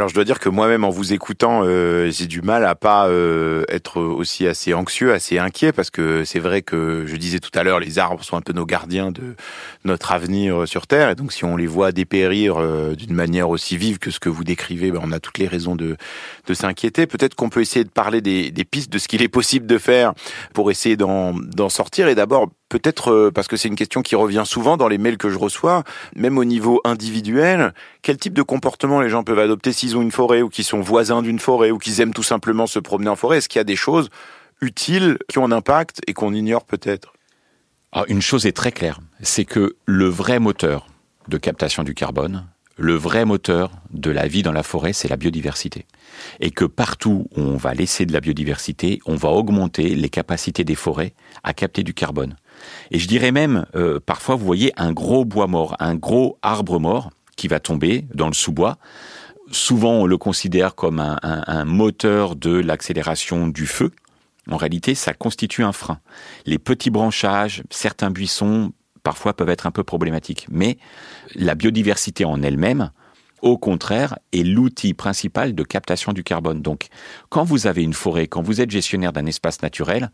[0.00, 3.08] Alors je dois dire que moi-même en vous écoutant, euh, j'ai du mal à pas
[3.08, 7.50] euh, être aussi assez anxieux, assez inquiet parce que c'est vrai que je disais tout
[7.52, 9.36] à l'heure, les arbres sont un peu nos gardiens de
[9.84, 13.76] notre avenir sur Terre et donc si on les voit dépérir euh, d'une manière aussi
[13.76, 15.98] vive que ce que vous décrivez, ben, on a toutes les raisons de,
[16.46, 17.06] de s'inquiéter.
[17.06, 19.76] Peut-être qu'on peut essayer de parler des, des pistes de ce qu'il est possible de
[19.76, 20.14] faire
[20.54, 24.44] pour essayer d'en sortir et d'abord peut-être euh, parce que c'est une question qui revient
[24.46, 25.84] souvent dans les mails que je reçois,
[26.16, 30.12] même au niveau individuel, quel type de comportement les gens peuvent adopter s'ils ont une
[30.12, 33.16] forêt ou qu'ils sont voisins d'une forêt ou qu'ils aiment tout simplement se promener en
[33.16, 33.38] forêt?
[33.38, 34.08] Est-ce qu'il y a des choses
[34.62, 37.12] utiles qui ont un impact et qu'on ignore peut-être?
[37.92, 40.86] Ah, Une chose est très claire, c'est que le vrai moteur
[41.28, 42.46] de captation du carbone,
[42.80, 45.86] le vrai moteur de la vie dans la forêt, c'est la biodiversité.
[46.40, 50.64] Et que partout où on va laisser de la biodiversité, on va augmenter les capacités
[50.64, 51.12] des forêts
[51.44, 52.36] à capter du carbone.
[52.90, 56.78] Et je dirais même, euh, parfois, vous voyez un gros bois mort, un gros arbre
[56.78, 58.78] mort qui va tomber dans le sous-bois.
[59.50, 63.90] Souvent, on le considère comme un, un moteur de l'accélération du feu.
[64.50, 66.00] En réalité, ça constitue un frein.
[66.46, 70.46] Les petits branchages, certains buissons, parfois peuvent être un peu problématiques.
[70.50, 70.78] Mais
[71.34, 72.90] la biodiversité en elle-même,
[73.42, 76.62] au contraire, est l'outil principal de captation du carbone.
[76.62, 76.88] Donc,
[77.28, 80.10] quand vous avez une forêt, quand vous êtes gestionnaire d'un espace naturel,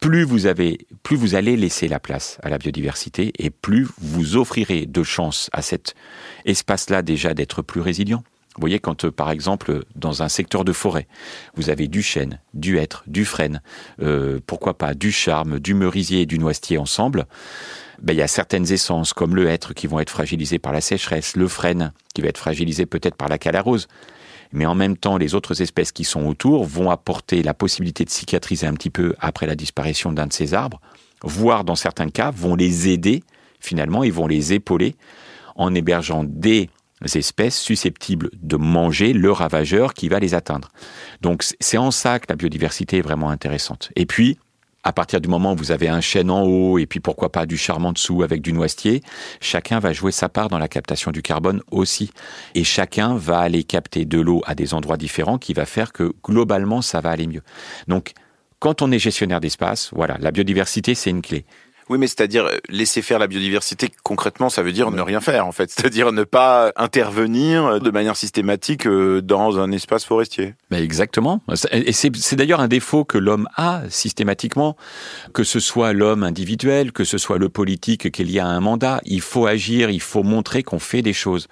[0.00, 4.36] plus vous avez, plus vous allez laisser la place à la biodiversité et plus vous
[4.36, 5.94] offrirez de chances à cet
[6.44, 8.22] espace-là déjà d'être plus résilient.
[8.56, 11.06] Vous voyez, quand euh, par exemple, dans un secteur de forêt,
[11.56, 13.60] vous avez du chêne, du hêtre, du frêne,
[14.00, 17.26] euh, pourquoi pas du charme, du merisier et du noisetier ensemble,
[18.02, 20.80] ben, il y a certaines essences comme le hêtre qui vont être fragilisées par la
[20.80, 23.88] sécheresse, le frêne qui va être fragilisé peut-être par la calarose.
[24.52, 28.10] Mais en même temps, les autres espèces qui sont autour vont apporter la possibilité de
[28.10, 30.80] cicatriser un petit peu après la disparition d'un de ces arbres,
[31.22, 33.22] voire dans certains cas vont les aider
[33.60, 34.94] finalement et vont les épauler
[35.56, 36.70] en hébergeant des
[37.14, 40.70] espèces susceptibles de manger le ravageur qui va les atteindre.
[41.22, 43.90] Donc c'est en ça que la biodiversité est vraiment intéressante.
[43.96, 44.38] Et puis,
[44.86, 47.44] à partir du moment où vous avez un chêne en haut et puis pourquoi pas
[47.44, 49.02] du charme en dessous avec du noisetier,
[49.40, 52.12] chacun va jouer sa part dans la captation du carbone aussi.
[52.54, 56.12] Et chacun va aller capter de l'eau à des endroits différents qui va faire que
[56.22, 57.42] globalement ça va aller mieux.
[57.88, 58.12] Donc,
[58.60, 61.46] quand on est gestionnaire d'espace, voilà, la biodiversité c'est une clé.
[61.88, 65.46] Oui, mais c'est-à-dire euh, laisser faire la biodiversité, concrètement, ça veut dire ne rien faire,
[65.46, 65.70] en fait.
[65.76, 70.54] C'est-à-dire ne pas intervenir de manière systématique euh, dans un espace forestier.
[70.70, 71.42] Mais exactement.
[71.70, 74.76] Et c'est d'ailleurs un défaut que l'homme a systématiquement,
[75.32, 78.60] que ce soit l'homme individuel, que ce soit le politique qui est lié à un
[78.60, 79.00] mandat.
[79.04, 81.46] Il faut agir, il faut montrer qu'on fait des choses.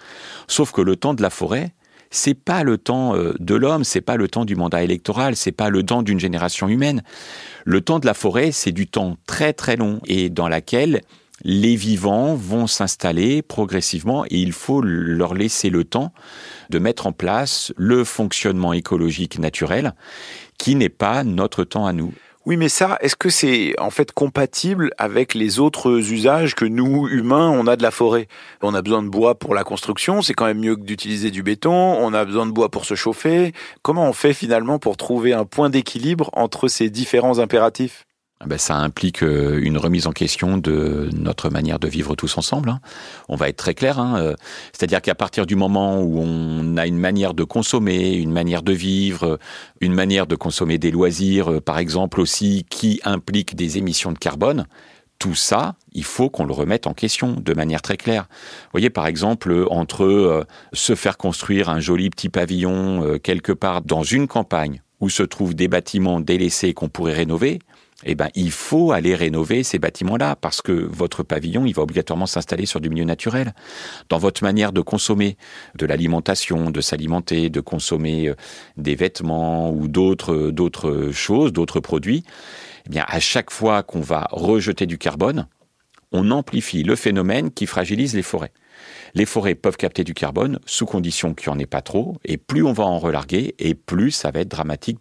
[0.48, 1.73] Sauf que le temps de la forêt,
[2.14, 5.52] c'est pas le temps euh, de l'homme, c'est pas le temps du mandat électoral, c'est
[5.52, 7.02] pas le temps d'une génération humaine.
[7.64, 11.00] Le temps de la forêt, c'est du temps très très long et dans laquelle
[11.42, 16.12] les vivants vont s'installer progressivement et il faut leur laisser le temps
[16.70, 19.94] de mettre en place le fonctionnement écologique naturel
[20.56, 22.14] qui n'est pas notre temps à nous.
[22.46, 27.08] Oui, mais ça, est-ce que c'est en fait compatible avec les autres usages que nous,
[27.08, 28.28] humains, on a de la forêt?
[28.60, 31.42] On a besoin de bois pour la construction, c'est quand même mieux que d'utiliser du
[31.42, 33.52] béton, on a besoin de bois pour se chauffer.
[33.82, 38.04] Comment on fait finalement pour trouver un point d'équilibre entre ces différents impératifs?
[38.46, 42.68] Ben, ça implique euh, une remise en question de notre manière de vivre tous ensemble.
[42.68, 42.80] Hein.
[43.28, 44.34] On va être très clair, hein, euh,
[44.72, 48.72] c'est-à-dire qu'à partir du moment où on a une manière de consommer, une manière de
[48.72, 49.38] vivre,
[49.80, 54.18] une manière de consommer des loisirs, euh, par exemple aussi, qui implique des émissions de
[54.18, 54.66] carbone,
[55.18, 58.26] tout ça, il faut qu'on le remette en question de manière très claire.
[58.30, 64.02] Vous voyez, par exemple, entre se faire construire un joli petit pavillon quelque part dans
[64.02, 67.58] une campagne où se trouvent des bâtiments délaissés qu'on pourrait rénover,
[68.04, 72.26] eh ben, il faut aller rénover ces bâtiments-là parce que votre pavillon, il va obligatoirement
[72.26, 73.54] s'installer sur du milieu naturel.
[74.08, 75.36] Dans votre manière de consommer
[75.74, 78.34] de l'alimentation, de s'alimenter, de consommer euh,
[78.76, 82.24] des vêtements ou d'autres, d'autres choses, d'autres produits,
[82.86, 85.46] eh bien, à chaque fois qu'on va rejeter du carbone,
[86.12, 88.52] on amplifie le phénomène qui fragilise les forêts.
[89.14, 92.36] Les forêts peuvent capter du carbone sous condition qu'il n'y en ait pas trop, et
[92.36, 94.98] plus on va en relarguer, et plus ça va être dramatique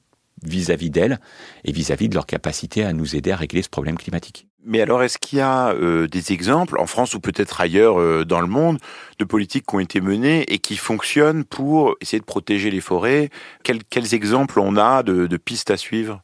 [0.47, 1.19] vis-à-vis d'elles
[1.63, 4.47] et vis-à-vis de leur capacité à nous aider à régler ce problème climatique.
[4.65, 8.23] Mais alors, est-ce qu'il y a euh, des exemples, en France ou peut-être ailleurs euh,
[8.23, 8.77] dans le monde,
[9.19, 13.29] de politiques qui ont été menées et qui fonctionnent pour essayer de protéger les forêts?
[13.63, 16.21] Quels, quels, exemples on a de, de pistes à suivre?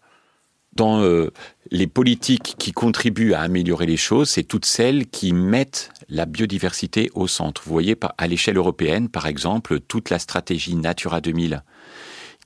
[0.73, 1.31] Dans euh,
[1.71, 7.09] les politiques qui contribuent à améliorer les choses, c'est toutes celles qui mettent la biodiversité
[7.15, 7.63] au centre.
[7.65, 11.63] Vous voyez, à l'échelle européenne, par exemple, toute la stratégie Natura 2000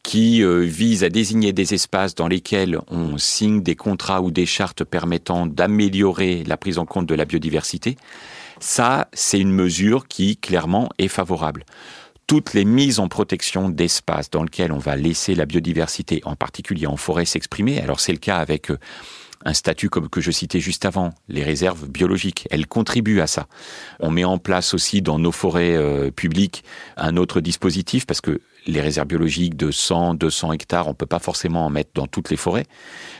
[0.03, 4.45] qui euh, vise à désigner des espaces dans lesquels on signe des contrats ou des
[4.45, 7.95] chartes permettant d'améliorer la prise en compte de la biodiversité,
[8.59, 11.65] ça, c'est une mesure qui, clairement, est favorable.
[12.27, 16.87] Toutes les mises en protection d'espaces dans lesquels on va laisser la biodiversité, en particulier
[16.87, 18.79] en forêt, s'exprimer, alors c'est le cas avec euh,
[19.45, 23.47] un statut comme que je citais juste avant, les réserves biologiques, elles contribuent à ça.
[23.99, 26.63] On met en place aussi dans nos forêts euh, publiques
[26.97, 31.19] un autre dispositif parce que les réserves biologiques de 100, 200 hectares, on peut pas
[31.19, 32.65] forcément en mettre dans toutes les forêts.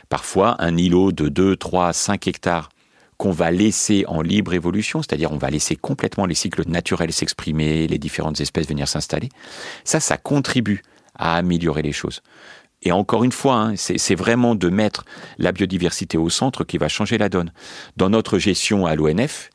[0.08, 2.68] Parfois, un îlot de 2, 3, 5 hectares
[3.16, 7.86] qu'on va laisser en libre évolution, c'est-à-dire on va laisser complètement les cycles naturels s'exprimer,
[7.86, 9.28] les différentes espèces venir s'installer.
[9.84, 10.82] Ça, ça contribue
[11.14, 12.22] à améliorer les choses.
[12.82, 15.04] Et encore une fois, hein, c'est vraiment de mettre
[15.38, 17.50] la biodiversité au centre qui va changer la donne.
[17.96, 19.50] Dans notre gestion à l'ONF,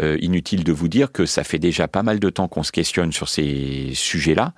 [0.00, 2.72] euh, inutile de vous dire que ça fait déjà pas mal de temps qu'on se
[2.72, 4.54] questionne sur ces sujets-là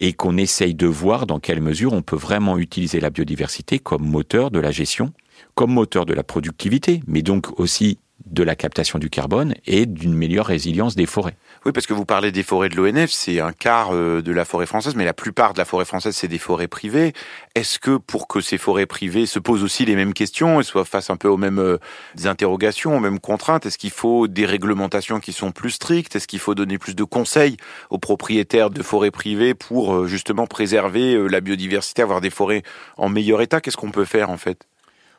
[0.00, 4.04] et qu'on essaye de voir dans quelle mesure on peut vraiment utiliser la biodiversité comme
[4.04, 5.12] moteur de la gestion,
[5.54, 10.14] comme moteur de la productivité, mais donc aussi de la captation du carbone et d'une
[10.14, 11.36] meilleure résilience des forêts.
[11.64, 14.44] Oui, parce que vous parlez des forêts de l'ONF, c'est un quart euh, de la
[14.44, 17.12] forêt française, mais la plupart de la forêt française, c'est des forêts privées.
[17.54, 20.84] Est-ce que pour que ces forêts privées se posent aussi les mêmes questions et soient
[20.84, 21.78] face un peu aux mêmes euh,
[22.24, 26.40] interrogations, aux mêmes contraintes, est-ce qu'il faut des réglementations qui sont plus strictes Est-ce qu'il
[26.40, 27.56] faut donner plus de conseils
[27.90, 32.62] aux propriétaires de forêts privées pour euh, justement préserver la biodiversité, avoir des forêts
[32.96, 33.60] en meilleur état?
[33.60, 34.66] Qu'est-ce qu'on peut faire en fait?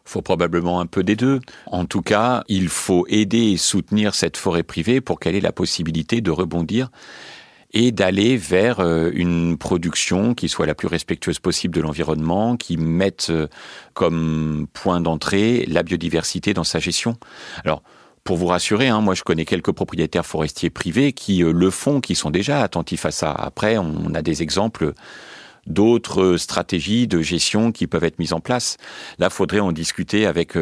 [0.09, 1.39] Faut probablement un peu des deux.
[1.67, 5.51] En tout cas, il faut aider et soutenir cette forêt privée pour qu'elle ait la
[5.51, 6.89] possibilité de rebondir
[7.71, 12.77] et d'aller vers euh, une production qui soit la plus respectueuse possible de l'environnement, qui
[12.77, 13.47] mette euh,
[13.93, 17.15] comme point d'entrée la biodiversité dans sa gestion.
[17.63, 17.83] Alors,
[18.23, 22.01] pour vous rassurer, hein, moi je connais quelques propriétaires forestiers privés qui euh, le font,
[22.01, 23.31] qui sont déjà attentifs à ça.
[23.31, 24.93] Après, on a des exemples
[25.67, 28.77] d'autres stratégies de gestion qui peuvent être mises en place.
[29.17, 30.57] Là, faudrait en discuter avec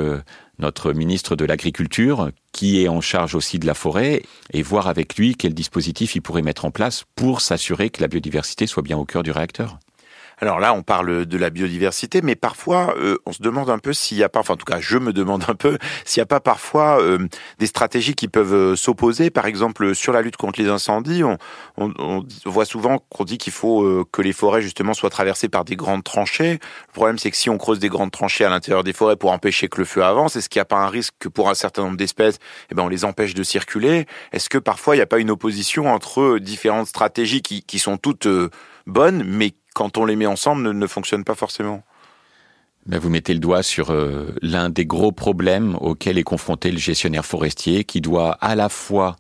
[0.60, 5.16] notre ministre de l'Agriculture, qui est en charge aussi de la forêt, et voir avec
[5.18, 8.98] lui quel dispositif il pourrait mettre en place pour s'assurer que la biodiversité soit bien
[8.98, 9.80] au cœur du réacteur.
[10.40, 13.92] Alors là, on parle de la biodiversité, mais parfois, euh, on se demande un peu
[13.92, 16.24] s'il n'y a pas, enfin en tout cas, je me demande un peu s'il n'y
[16.24, 19.32] a pas parfois euh, des stratégies qui peuvent euh, s'opposer.
[19.32, 21.40] Par exemple, sur la lutte contre les incendies, on,
[21.78, 25.66] on, on voit souvent qu'on dit qu'il faut que les forêts justement soient traversées par
[25.66, 26.60] des grandes tranchées.
[26.88, 29.32] Le problème, c'est que si on creuse des grandes tranchées à l'intérieur des forêts pour
[29.32, 31.56] empêcher que le feu avance, est-ce qu'il n'y a pas un risque que pour un
[31.56, 32.38] certain nombre d'espèces,
[32.70, 34.06] eh ben, on les empêche de circuler?
[34.34, 37.98] Est-ce que parfois il n'y a pas une opposition entre différentes stratégies qui, qui sont
[37.98, 38.28] toutes
[38.86, 41.84] bonnes, mais quand on les met ensemble, ne, ne fonctionnent pas forcément.
[42.88, 47.24] Vous mettez le doigt sur euh, l'un des gros problèmes auxquels est confronté le gestionnaire
[47.24, 49.18] forestier, qui doit à la fois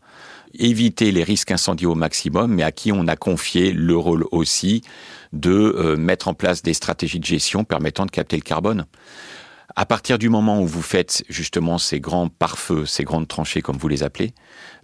[0.58, 4.82] éviter les risques incendies au maximum, mais à qui on a confié le rôle aussi
[5.32, 8.86] de euh, mettre en place des stratégies de gestion permettant de capter le carbone.
[9.76, 13.78] À partir du moment où vous faites justement ces grands pare-feux, ces grandes tranchées comme
[13.78, 14.34] vous les appelez,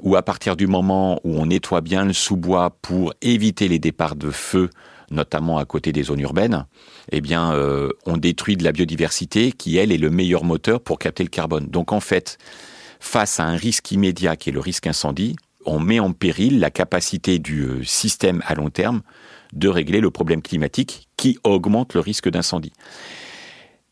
[0.04, 4.16] ou à partir du moment où on nettoie bien le sous-bois pour éviter les départs
[4.16, 4.70] de feu
[5.13, 6.65] notamment à côté des zones urbaines,
[7.12, 11.23] eh euh, on détruit de la biodiversité qui, elle, est le meilleur moteur pour capter
[11.23, 11.67] le carbone.
[11.67, 12.38] Donc, en fait,
[12.99, 16.71] face à un risque immédiat qui est le risque incendie, on met en péril la
[16.71, 19.02] capacité du euh, système à long terme
[19.54, 22.73] de régler le problème climatique qui augmente le risque d'incendie.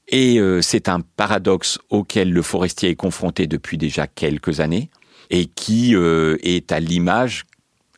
[0.07, 4.89] Et euh, c'est un paradoxe auquel le forestier est confronté depuis déjà quelques années
[5.29, 7.45] et qui est à l'image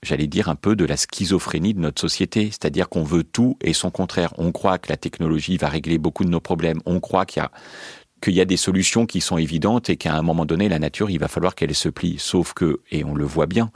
[0.04, 2.46] j'allais dire, un peu de la schizophrénie de notre société.
[2.46, 4.34] C'est-à-dire qu'on veut tout et son contraire.
[4.38, 6.80] On croit que la technologie va régler beaucoup de nos problèmes.
[6.86, 7.52] On croit qu'il y a
[8.24, 11.10] qu'il y a des solutions qui sont évidentes et qu'à un moment donné, la nature,
[11.10, 12.16] il va falloir qu'elle se plie.
[12.20, 13.70] Sauf que, et on le voit bien,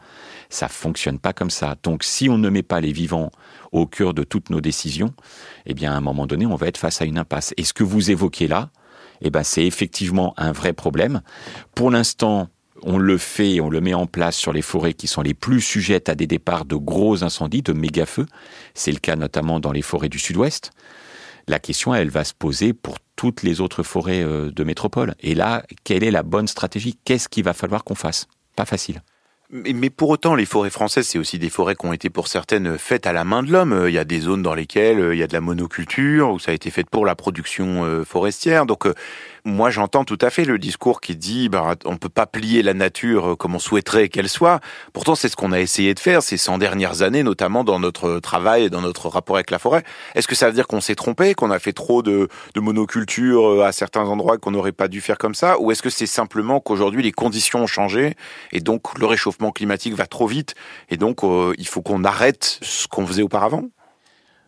[0.49, 1.75] ça fonctionne pas comme ça.
[1.83, 3.29] Donc, si on ne met pas les vivants
[3.73, 5.13] au cœur de toutes nos décisions,
[5.65, 7.53] eh bien, à un moment donné, on va être face à une impasse.
[7.57, 8.69] Et ce que vous évoquez là,
[9.19, 11.21] eh ben, c'est effectivement un vrai problème.
[11.75, 12.47] Pour l'instant,
[12.83, 15.61] on le fait, on le met en place sur les forêts qui sont les plus
[15.61, 18.27] sujettes à des départs de gros incendies, de méga-feux.
[18.73, 20.71] C'est le cas notamment dans les forêts du sud-ouest.
[21.47, 25.15] La question, elle va se poser pour toutes les autres forêts euh, de métropole.
[25.21, 26.97] Et là, quelle est la bonne stratégie?
[27.05, 28.27] Qu'est-ce qu'il va falloir qu'on fasse?
[28.55, 29.01] Pas facile.
[29.49, 32.77] Mais pour autant, les forêts françaises, c'est aussi des forêts qui ont été pour certaines
[32.77, 33.85] faites à la main de l'homme.
[33.87, 36.37] Il y a des zones dans lesquelles euh, il y a de la monoculture, où
[36.39, 38.65] ça a été fait pour la production euh, forestière.
[38.65, 38.85] Donc
[39.47, 42.73] moi j'entends tout à fait le discours qui dit bah, on peut pas plier la
[42.73, 44.59] nature euh, comme on souhaiterait qu'elle soit.
[44.93, 48.19] Pourtant c'est ce qu'on a essayé de faire ces 100 dernières années, notamment dans notre
[48.19, 49.83] travail et dans notre rapport avec la forêt.
[50.15, 53.65] Est-ce que ça veut dire qu'on s'est trompé, qu'on a fait trop de, monoculture euh,
[53.65, 55.59] à certains endroits qu'on n'aurait pas dû faire comme ça?
[55.59, 58.15] Ou est-ce que c'est simplement qu'aujourd'hui les conditions ont changé
[58.51, 60.55] et donc le réchauffement climatique va trop vite
[60.89, 63.63] et donc euh, il faut qu'on arrête ce qu'on faisait auparavant?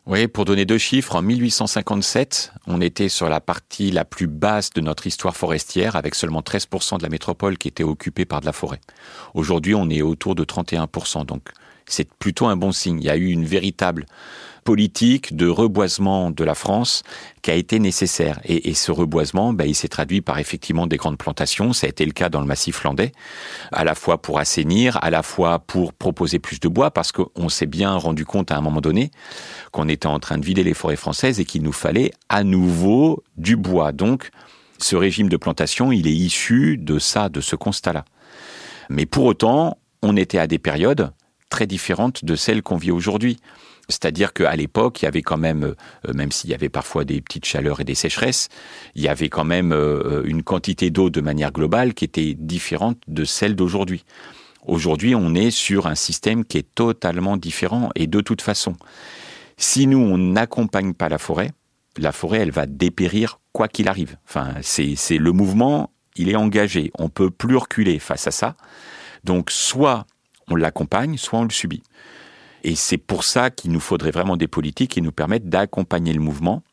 [0.09, 4.71] Oui, pour donner deux chiffres, en 1857, on était sur la partie la plus basse
[4.71, 8.47] de notre histoire forestière, avec seulement 13% de la métropole qui était occupée par de
[8.47, 8.81] la forêt.
[9.35, 11.49] Aujourd'hui, on est autour de 31%, donc
[11.85, 12.99] c'est plutôt un bon signe.
[12.99, 14.07] Il y a eu une véritable
[14.69, 17.01] politique de reboisement de la France
[17.41, 18.39] qui a été nécessaire.
[18.45, 21.73] Et, ce reboisement, ben, il s'est traduit par effectivement des grandes plantations.
[21.73, 23.11] Ça a été le cas dans le massif landais,
[23.71, 27.49] à la fois pour assainir, à la fois pour proposer plus de bois, parce qu'on
[27.49, 29.09] s'est bien rendu compte à un moment donné
[29.71, 33.23] qu'on était en train de vider les forêts françaises et qu'il nous fallait à nouveau
[33.37, 33.91] du bois.
[33.91, 34.29] Donc,
[34.77, 38.05] ce régime de plantation, il est issu de ça, de ce constat-là.
[38.87, 41.11] Mais pour autant, on était à des périodes
[41.49, 43.39] très différentes de celles qu'on vit aujourd'hui.
[43.89, 45.63] C'est-à-dire qu'à l'époque, il y avait quand même,
[46.07, 48.49] euh, même s'il y avait parfois des petites chaleurs et des sécheresses,
[48.95, 52.97] il y avait quand même euh, une quantité d'eau de manière globale qui était différente
[53.07, 54.05] de celle d'aujourd'hui.
[54.65, 58.75] Aujourd'hui, on est sur un système qui est totalement différent et de toute façon,
[59.57, 61.51] si nous, on n'accompagne pas la forêt,
[61.97, 64.17] la forêt, elle va dépérir quoi qu'il arrive.
[64.27, 66.91] Enfin, c'est le mouvement, il est engagé.
[66.97, 68.55] On peut plus reculer face à ça.
[69.23, 70.05] Donc, soit
[70.47, 71.83] on l'accompagne, soit on le subit.
[72.63, 76.19] Et c'est pour ça qu'il nous faudrait vraiment des politiques qui nous permettent d'accompagner le
[76.19, 76.63] mouvement.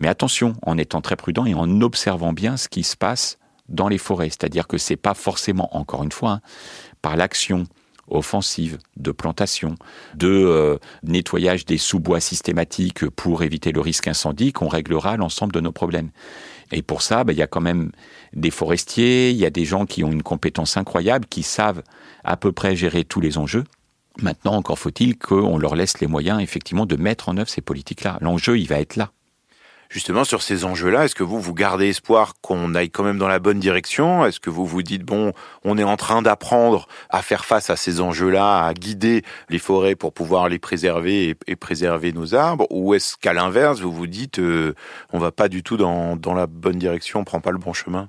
[0.00, 3.88] Mais attention, en étant très prudent et en observant bien ce qui se passe dans
[3.88, 4.28] les forêts.
[4.28, 6.40] C'est-à-dire que c'est pas forcément, encore une fois, hein,
[7.02, 7.64] par l'action
[8.08, 9.76] offensive de plantation,
[10.14, 15.60] de euh, nettoyage des sous-bois systématiques pour éviter le risque incendie qu'on réglera l'ensemble de
[15.60, 16.10] nos problèmes.
[16.72, 17.92] Et pour ça, ben, il y a quand même
[18.34, 21.82] des forestiers, il y a des gens qui ont une compétence incroyable, qui savent
[22.24, 23.64] à peu près gérer tous les enjeux.
[24.22, 28.18] Maintenant, encore faut-il qu'on leur laisse les moyens, effectivement, de mettre en œuvre ces politiques-là.
[28.20, 29.10] L'enjeu, il va être là.
[29.90, 33.28] Justement, sur ces enjeux-là, est-ce que vous, vous gardez espoir qu'on aille quand même dans
[33.28, 34.24] la bonne direction?
[34.24, 37.76] Est-ce que vous vous dites, bon, on est en train d'apprendre à faire face à
[37.76, 42.66] ces enjeux-là, à guider les forêts pour pouvoir les préserver et, préserver nos arbres?
[42.70, 44.74] Ou est-ce qu'à l'inverse, vous vous dites, euh,
[45.12, 47.72] on va pas du tout dans, dans la bonne direction, on prend pas le bon
[47.72, 48.08] chemin?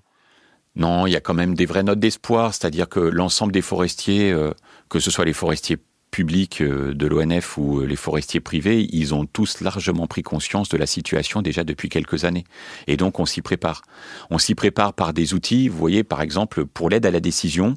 [0.76, 4.32] Non, il y a quand même des vraies notes d'espoir, c'est-à-dire que l'ensemble des forestiers,
[4.32, 4.52] euh,
[4.90, 5.78] que ce soit les forestiers
[6.16, 10.70] publics euh, de l'ONF ou euh, les forestiers privés, ils ont tous largement pris conscience
[10.70, 12.46] de la situation déjà depuis quelques années.
[12.88, 13.82] Et donc on s'y prépare.
[14.30, 17.74] On s'y prépare par des outils, vous voyez par exemple pour l'aide à la décision,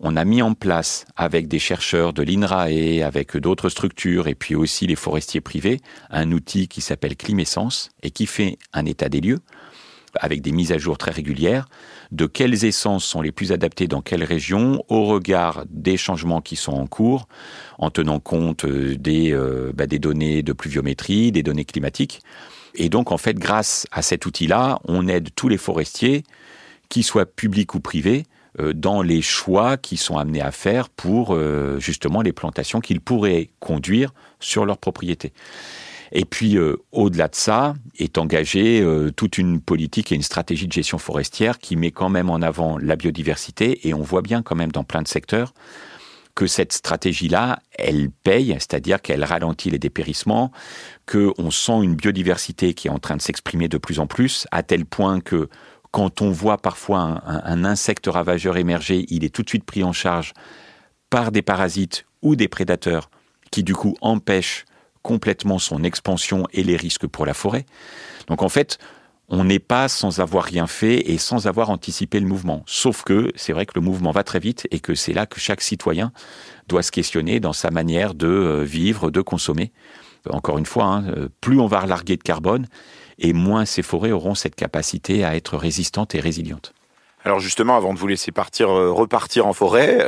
[0.00, 4.56] on a mis en place avec des chercheurs de l'INRAE, avec d'autres structures et puis
[4.56, 5.78] aussi les forestiers privés,
[6.10, 9.38] un outil qui s'appelle Climessence et qui fait un état des lieux
[10.14, 11.66] avec des mises à jour très régulières
[12.10, 16.56] de quelles essences sont les plus adaptées dans quelle région au regard des changements qui
[16.56, 17.28] sont en cours,
[17.78, 22.22] en tenant compte euh, des, euh, bah, des données de pluviométrie, des données climatiques.
[22.74, 26.22] Et donc, en fait, grâce à cet outil-là, on aide tous les forestiers,
[26.88, 28.24] qu'ils soient publics ou privés,
[28.60, 31.38] euh, dans les choix qu'ils sont amenés à faire pour
[31.78, 35.32] justement les plantations qu'ils pourraient conduire sur leur propriété.
[36.12, 40.66] Et puis, euh, au-delà de ça, est engagée euh, toute une politique et une stratégie
[40.66, 43.86] de gestion forestière qui met quand même en avant la biodiversité.
[43.86, 45.52] Et on voit bien quand même dans plein de secteurs
[46.34, 50.52] que cette stratégie-là, elle paye, c'est-à-dire qu'elle ralentit les dépérissements,
[51.04, 54.62] qu'on sent une biodiversité qui est en train de s'exprimer de plus en plus, à
[54.62, 55.48] tel point que
[55.90, 59.82] quand on voit parfois un, un insecte ravageur émerger, il est tout de suite pris
[59.82, 60.32] en charge
[61.10, 63.10] par des parasites ou des prédateurs
[63.50, 64.64] qui du coup empêchent
[65.02, 67.66] complètement son expansion et les risques pour la forêt.
[68.28, 68.78] Donc en fait,
[69.28, 72.62] on n'est pas sans avoir rien fait et sans avoir anticipé le mouvement.
[72.66, 75.38] Sauf que c'est vrai que le mouvement va très vite et que c'est là que
[75.38, 76.12] chaque citoyen
[76.66, 79.72] doit se questionner dans sa manière de euh, vivre, de consommer.
[80.30, 82.66] Encore une fois, hein, euh, plus on va relarguer de carbone
[83.18, 86.72] et moins ces forêts auront cette capacité à être résistantes et résilientes.
[87.28, 89.98] Alors justement, avant de vous laisser partir, euh, repartir en forêt,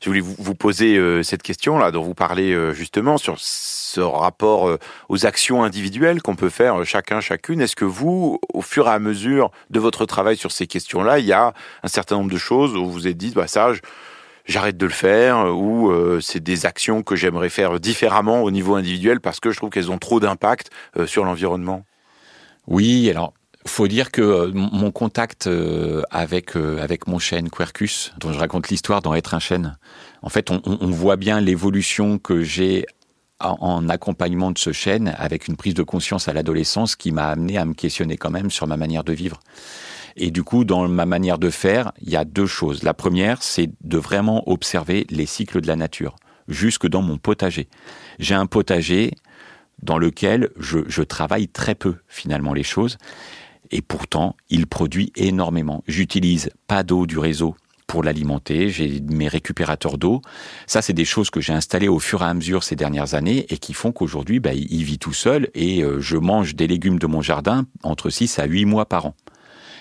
[0.00, 3.38] je voulais vous, poser cette question là dont vous parlez justement sur
[3.96, 4.78] ce rapport euh,
[5.08, 7.60] aux actions individuelles qu'on peut faire euh, chacun, chacune.
[7.60, 11.24] Est-ce que vous, au fur et à mesure de votre travail sur ces questions-là, il
[11.24, 13.72] y a un certain nombre de choses où vous vous êtes dit, bah ça,
[14.44, 18.74] j'arrête de le faire, euh, ou c'est des actions que j'aimerais faire différemment au niveau
[18.74, 20.70] individuel parce que je trouve qu'elles ont trop d'impact
[21.06, 21.84] sur l'environnement?
[22.66, 23.32] Oui, alors
[23.66, 25.48] faut dire que mon contact
[26.10, 29.78] avec avec mon chêne Quercus, dont je raconte l'histoire dans Être un chêne,
[30.22, 32.86] en fait, on, on voit bien l'évolution que j'ai
[33.38, 37.58] en accompagnement de ce chêne, avec une prise de conscience à l'adolescence qui m'a amené
[37.58, 39.40] à me questionner quand même sur ma manière de vivre.
[40.16, 42.82] Et du coup, dans ma manière de faire, il y a deux choses.
[42.82, 46.16] La première, c'est de vraiment observer les cycles de la nature,
[46.48, 47.68] jusque dans mon potager.
[48.18, 49.12] J'ai un potager
[49.82, 52.96] dans lequel je, je travaille très peu finalement les choses,
[53.70, 55.82] et pourtant, il produit énormément.
[55.86, 57.56] J'utilise pas d'eau du réseau
[57.86, 60.20] pour l'alimenter, j'ai mes récupérateurs d'eau.
[60.66, 63.46] Ça, c'est des choses que j'ai installées au fur et à mesure ces dernières années
[63.48, 66.98] et qui font qu'aujourd'hui, bah, il vit tout seul et euh, je mange des légumes
[66.98, 69.14] de mon jardin entre 6 à 8 mois par an.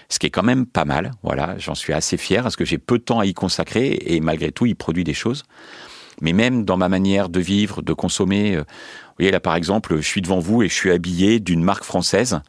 [0.07, 2.77] Ce qui est quand même pas mal, voilà, j'en suis assez fier parce que j'ai
[2.77, 5.43] peu de temps à y consacrer et malgré tout, il produit des choses.
[6.21, 9.97] Mais même dans ma manière de vivre, de consommer, euh, vous voyez là par exemple,
[9.97, 12.39] je suis devant vous et je suis habillé d'une marque française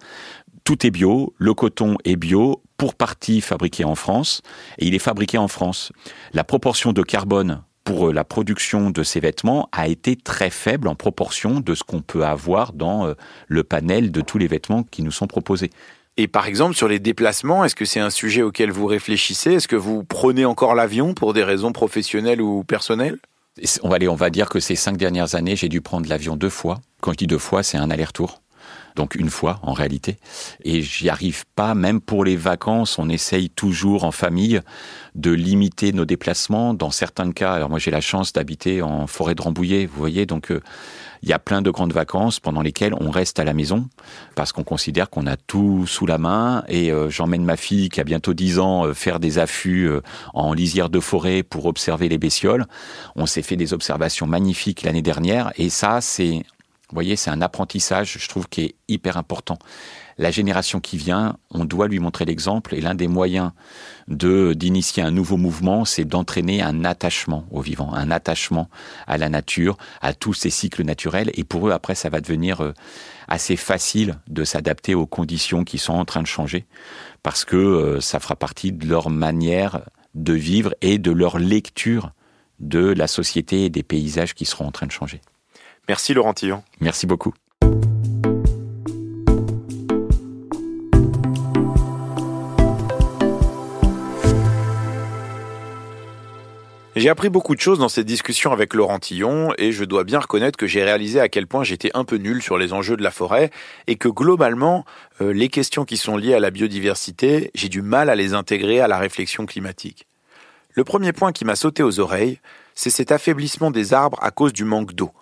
[0.67, 4.43] tout est bio, le coton est bio, pour partie fabriqué en France,
[4.79, 5.93] et il est fabriqué en France.
[6.33, 10.89] La proportion de carbone pour euh, la production de ces vêtements a été très faible
[10.89, 13.15] en proportion de ce qu'on peut avoir dans euh,
[13.47, 15.71] le panel de tous les vêtements qui nous sont proposés.
[16.17, 19.53] Et par exemple, sur les déplacements, est-ce que c'est un sujet auquel vous réfléchissez?
[19.53, 23.19] Est-ce que vous prenez encore l'avion pour des raisons professionnelles ou personnelles?
[23.85, 26.35] On va, aller, on va dire que ces cinq dernières années, j'ai dû prendre l'avion
[26.35, 26.81] deux fois.
[27.01, 28.43] Quand je dis deux fois, c'est un aller-retour
[28.97, 30.17] donc une fois en réalité.
[30.65, 34.61] Et j'y arrive pas, même pour les vacances, on essaye toujours en famille
[35.15, 36.75] de limiter nos déplacements.
[36.75, 40.27] Dans certains cas, alors moi j'ai la chance d'habiter en forêt de Rambouillet, vous voyez,
[40.27, 40.61] donc euh,
[41.23, 43.89] il y a plein de grandes vacances pendant lesquelles on reste à la maison
[44.35, 48.01] parce qu'on considère qu'on a tout sous la main et euh, j'emmène ma fille qui
[48.01, 49.91] a bientôt 10 ans euh, faire des affûts
[50.35, 52.67] en lisière de forêt pour observer les bestioles.
[53.15, 56.43] On s'est fait des observations magnifiques l'année dernière et ça c'est
[56.91, 59.59] vous voyez, c'est un apprentissage, je trouve, qui est hyper important.
[60.19, 63.51] La génération qui vient, on doit lui montrer l'exemple, et l'un des moyens
[64.07, 68.71] d'initier un nouveau mouvement, c'est d'entraîner un attachement au vivant, un attachement
[69.09, 72.61] à la nature, à tous ces cycles naturels, et pour eux, après, ça va devenir
[72.61, 72.73] euh,
[73.27, 76.67] assez facile de s'adapter aux conditions qui sont en train de changer,
[77.25, 79.81] parce que euh, ça fera partie de leur manière
[80.15, 82.13] de vivre et de leur lecture
[82.61, 85.21] de la société et des paysages qui seront en train de changer.
[85.89, 86.63] Merci Laurent Tillon.
[86.81, 87.33] Merci beaucoup.
[96.97, 100.19] J'ai appris beaucoup de choses dans cette discussion avec Laurent Tillon et je dois bien
[100.19, 103.03] reconnaître que j'ai réalisé à quel point j'étais un peu nul sur les enjeux de
[103.03, 103.51] la forêt
[103.87, 104.87] et que globalement,
[105.21, 108.81] euh, les questions qui sont liées à la biodiversité, j'ai du mal à les intégrer
[108.81, 110.07] à la réflexion climatique.
[110.73, 112.41] Le premier point qui m'a sauté aux oreilles,
[112.75, 115.13] c'est cet affaiblissement des arbres à cause du manque d'eau.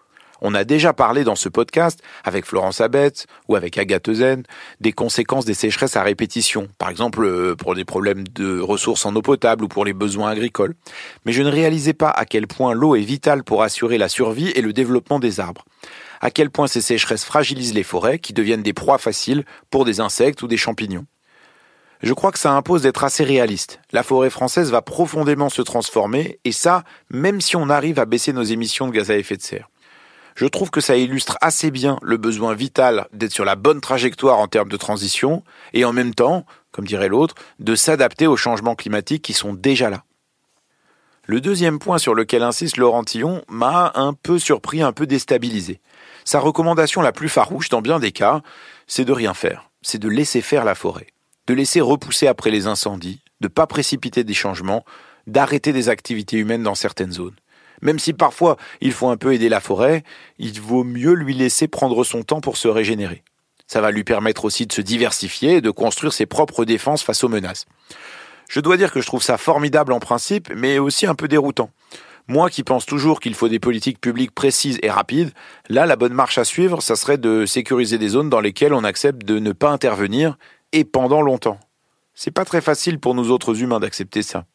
[0.47, 4.43] On a déjà parlé dans ce podcast, avec Florence Abetz ou avec Agathe Zen,
[4.79, 9.17] des conséquences des sécheresses à répétition, par exemple euh, pour des problèmes de ressources en
[9.17, 10.75] eau potable ou pour les besoins agricoles.
[11.25, 14.51] Mais je ne réalisais pas à quel point l'eau est vitale pour assurer la survie
[14.51, 15.65] et le développement des arbres.
[16.21, 20.01] À quel point ces sécheresses fragilisent les forêts qui deviennent des proies faciles pour des
[20.01, 21.07] insectes ou des champignons.
[22.03, 23.81] Je crois que ça impose d'être assez réaliste.
[23.93, 28.35] La forêt française va profondément se transformer, et ça, même si on arrive à baisser
[28.35, 29.71] nos émissions de gaz à effet de serre.
[30.35, 34.39] Je trouve que ça illustre assez bien le besoin vital d'être sur la bonne trajectoire
[34.39, 38.75] en termes de transition et en même temps, comme dirait l'autre, de s'adapter aux changements
[38.75, 40.03] climatiques qui sont déjà là.
[41.27, 45.81] Le deuxième point sur lequel insiste Laurent Tillon m'a un peu surpris, un peu déstabilisé.
[46.25, 48.43] Sa recommandation la plus farouche dans bien des cas,
[48.87, 51.07] c'est de rien faire, c'est de laisser faire la forêt,
[51.47, 54.85] de laisser repousser après les incendies, de ne pas précipiter des changements,
[55.27, 57.37] d'arrêter des activités humaines dans certaines zones.
[57.83, 60.05] Même si parfois il faut un peu aider la forêt,
[60.39, 63.23] il vaut mieux lui laisser prendre son temps pour se régénérer.
[63.67, 67.25] Ça va lui permettre aussi de se diversifier et de construire ses propres défenses face
[67.25, 67.67] aux menaces.
[68.49, 71.71] Je dois dire que je trouve ça formidable en principe, mais aussi un peu déroutant.
[72.27, 75.33] Moi qui pense toujours qu'il faut des politiques publiques précises et rapides,
[75.69, 78.85] là la bonne marche à suivre, ça serait de sécuriser des zones dans lesquelles on
[78.85, 80.39] accepte de ne pas intervenir
[80.73, 81.61] et pendant longtemps.
[82.15, 84.47] C'est pas très facile pour nous autres humains d'accepter ça.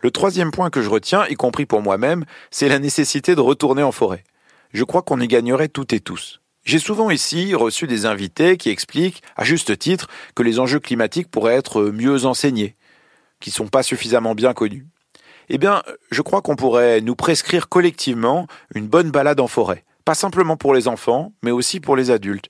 [0.00, 3.82] Le troisième point que je retiens, y compris pour moi-même, c'est la nécessité de retourner
[3.82, 4.24] en forêt.
[4.72, 6.40] Je crois qu'on y gagnerait toutes et tous.
[6.64, 11.30] J'ai souvent ici reçu des invités qui expliquent, à juste titre, que les enjeux climatiques
[11.30, 12.74] pourraient être mieux enseignés,
[13.40, 14.86] qui ne sont pas suffisamment bien connus.
[15.50, 20.14] Eh bien, je crois qu'on pourrait nous prescrire collectivement une bonne balade en forêt, pas
[20.14, 22.48] simplement pour les enfants, mais aussi pour les adultes,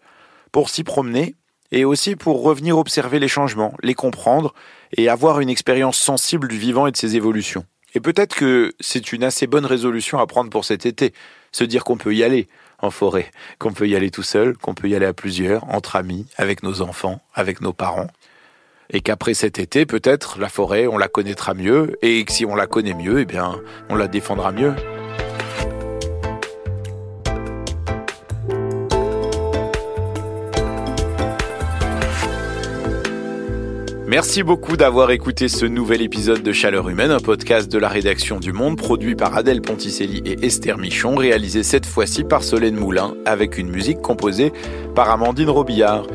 [0.53, 1.35] pour s'y promener
[1.73, 4.55] et aussi pour revenir observer les changements, les comprendre
[4.97, 7.65] et avoir une expérience sensible du vivant et de ses évolutions.
[7.95, 11.13] Et peut-être que c'est une assez bonne résolution à prendre pour cet été,
[11.53, 12.49] se dire qu'on peut y aller
[12.81, 15.97] en forêt, qu'on peut y aller tout seul, qu'on peut y aller à plusieurs, entre
[15.97, 18.09] amis, avec nos enfants, avec nos parents.
[18.91, 22.55] Et qu'après cet été, peut-être, la forêt, on la connaîtra mieux, et que si on
[22.55, 24.75] la connaît mieux, eh bien, on la défendra mieux.
[34.15, 38.39] Merci beaucoup d'avoir écouté ce nouvel épisode de Chaleur Humaine, un podcast de la rédaction
[38.39, 43.15] du Monde, produit par Adèle Ponticelli et Esther Michon, réalisé cette fois-ci par Solène Moulin,
[43.27, 44.53] avec une musique composée
[44.95, 46.07] par Amandine Robillard.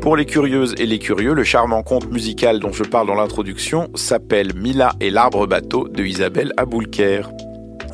[0.00, 3.88] Pour les curieuses et les curieux, le charmant conte musical dont je parle dans l'introduction
[3.94, 7.22] s'appelle Mila et l'arbre bateau de Isabelle Aboulker.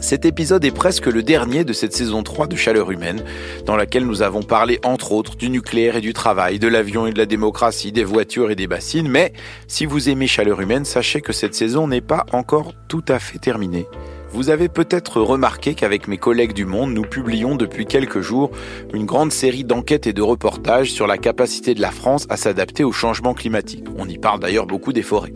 [0.05, 3.25] Cet épisode est presque le dernier de cette saison 3 de Chaleur humaine,
[3.65, 7.13] dans laquelle nous avons parlé entre autres du nucléaire et du travail, de l'avion et
[7.15, 9.33] de la démocratie, des voitures et des bassines, mais
[9.67, 13.39] si vous aimez Chaleur humaine, sachez que cette saison n'est pas encore tout à fait
[13.39, 13.87] terminée.
[14.31, 18.51] Vous avez peut-être remarqué qu'avec mes collègues du Monde, nous publions depuis quelques jours
[18.93, 22.85] une grande série d'enquêtes et de reportages sur la capacité de la France à s'adapter
[22.85, 23.87] au changement climatique.
[23.97, 25.33] On y parle d'ailleurs beaucoup des forêts.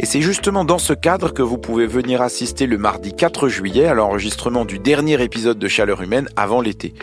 [0.00, 3.86] Et c'est justement dans ce cadre que vous pouvez venir assister le mardi 4 juillet
[3.86, 6.94] à l'enregistrement du dernier épisode de Chaleur humaine avant l'été.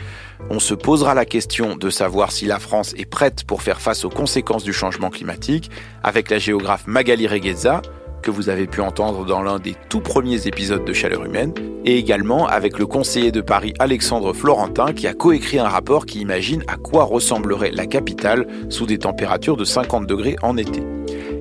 [0.49, 4.05] On se posera la question de savoir si la France est prête pour faire face
[4.05, 5.69] aux conséquences du changement climatique
[6.03, 7.81] avec la géographe Magali Regueza,
[8.21, 11.97] que vous avez pu entendre dans l'un des tout premiers épisodes de Chaleur humaine, et
[11.97, 16.63] également avec le conseiller de Paris Alexandre Florentin qui a coécrit un rapport qui imagine
[16.67, 20.81] à quoi ressemblerait la capitale sous des températures de 50 degrés en été.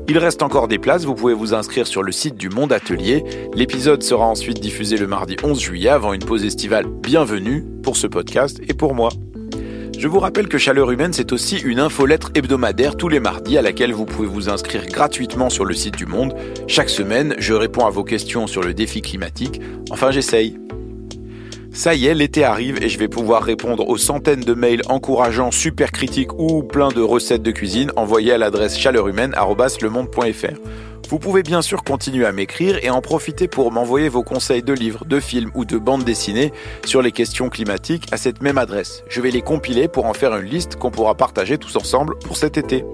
[0.07, 3.25] Il reste encore des places, vous pouvez vous inscrire sur le site du Monde Atelier.
[3.55, 8.07] L'épisode sera ensuite diffusé le mardi 11 juillet avant une pause estivale bienvenue pour ce
[8.07, 9.09] podcast et pour moi.
[9.99, 13.63] Je vous rappelle que Chaleur Humaine, c'est aussi une infolettre hebdomadaire tous les mardis à
[13.63, 16.35] laquelle vous pouvez vous inscrire gratuitement sur le site du Monde.
[16.67, 19.63] Chaque semaine, je réponds à vos questions sur le défi climatique.
[19.91, 20.59] Enfin, j'essaye.
[21.75, 25.51] Ça y est, l'été arrive et je vais pouvoir répondre aux centaines de mails encourageants,
[25.51, 30.61] super critiques ou plein de recettes de cuisine envoyés à l'adresse chaleurhumaine.lemonde.fr.
[31.09, 34.73] Vous pouvez bien sûr continuer à m'écrire et en profiter pour m'envoyer vos conseils de
[34.73, 36.53] livres, de films ou de bandes dessinées
[36.85, 39.03] sur les questions climatiques à cette même adresse.
[39.09, 42.37] Je vais les compiler pour en faire une liste qu'on pourra partager tous ensemble pour
[42.37, 42.85] cet été.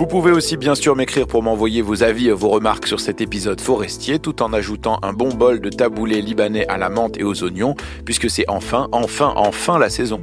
[0.00, 3.20] Vous pouvez aussi bien sûr m'écrire pour m'envoyer vos avis et vos remarques sur cet
[3.20, 7.22] épisode forestier tout en ajoutant un bon bol de taboulé libanais à la menthe et
[7.22, 7.74] aux oignons
[8.06, 10.22] puisque c'est enfin, enfin, enfin la saison.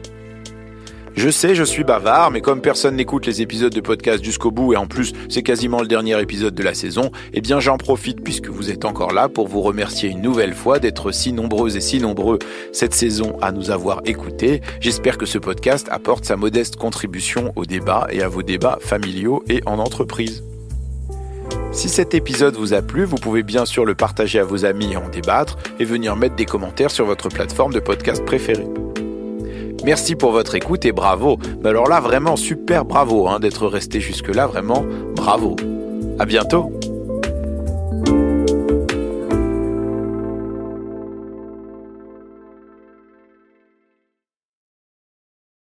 [1.18, 4.74] Je sais, je suis bavard, mais comme personne n'écoute les épisodes de podcast jusqu'au bout
[4.74, 8.24] et en plus c'est quasiment le dernier épisode de la saison, eh bien j'en profite
[8.24, 11.82] puisque vous êtes encore là pour vous remercier une nouvelle fois d'être si nombreuses et
[11.82, 12.38] si nombreux
[12.72, 14.62] cette saison à nous avoir écoutés.
[14.80, 19.44] J'espère que ce podcast apporte sa modeste contribution au débat et à vos débats familiaux
[19.50, 20.44] et en entreprise.
[21.72, 24.94] Si cet épisode vous a plu, vous pouvez bien sûr le partager à vos amis
[24.94, 28.68] et en débattre et venir mettre des commentaires sur votre plateforme de podcast préférée.
[29.84, 31.38] Merci pour votre écoute et bravo.
[31.62, 35.56] Mais alors là, vraiment super bravo hein, d'être resté jusque-là, vraiment bravo.
[36.20, 36.72] À bientôt.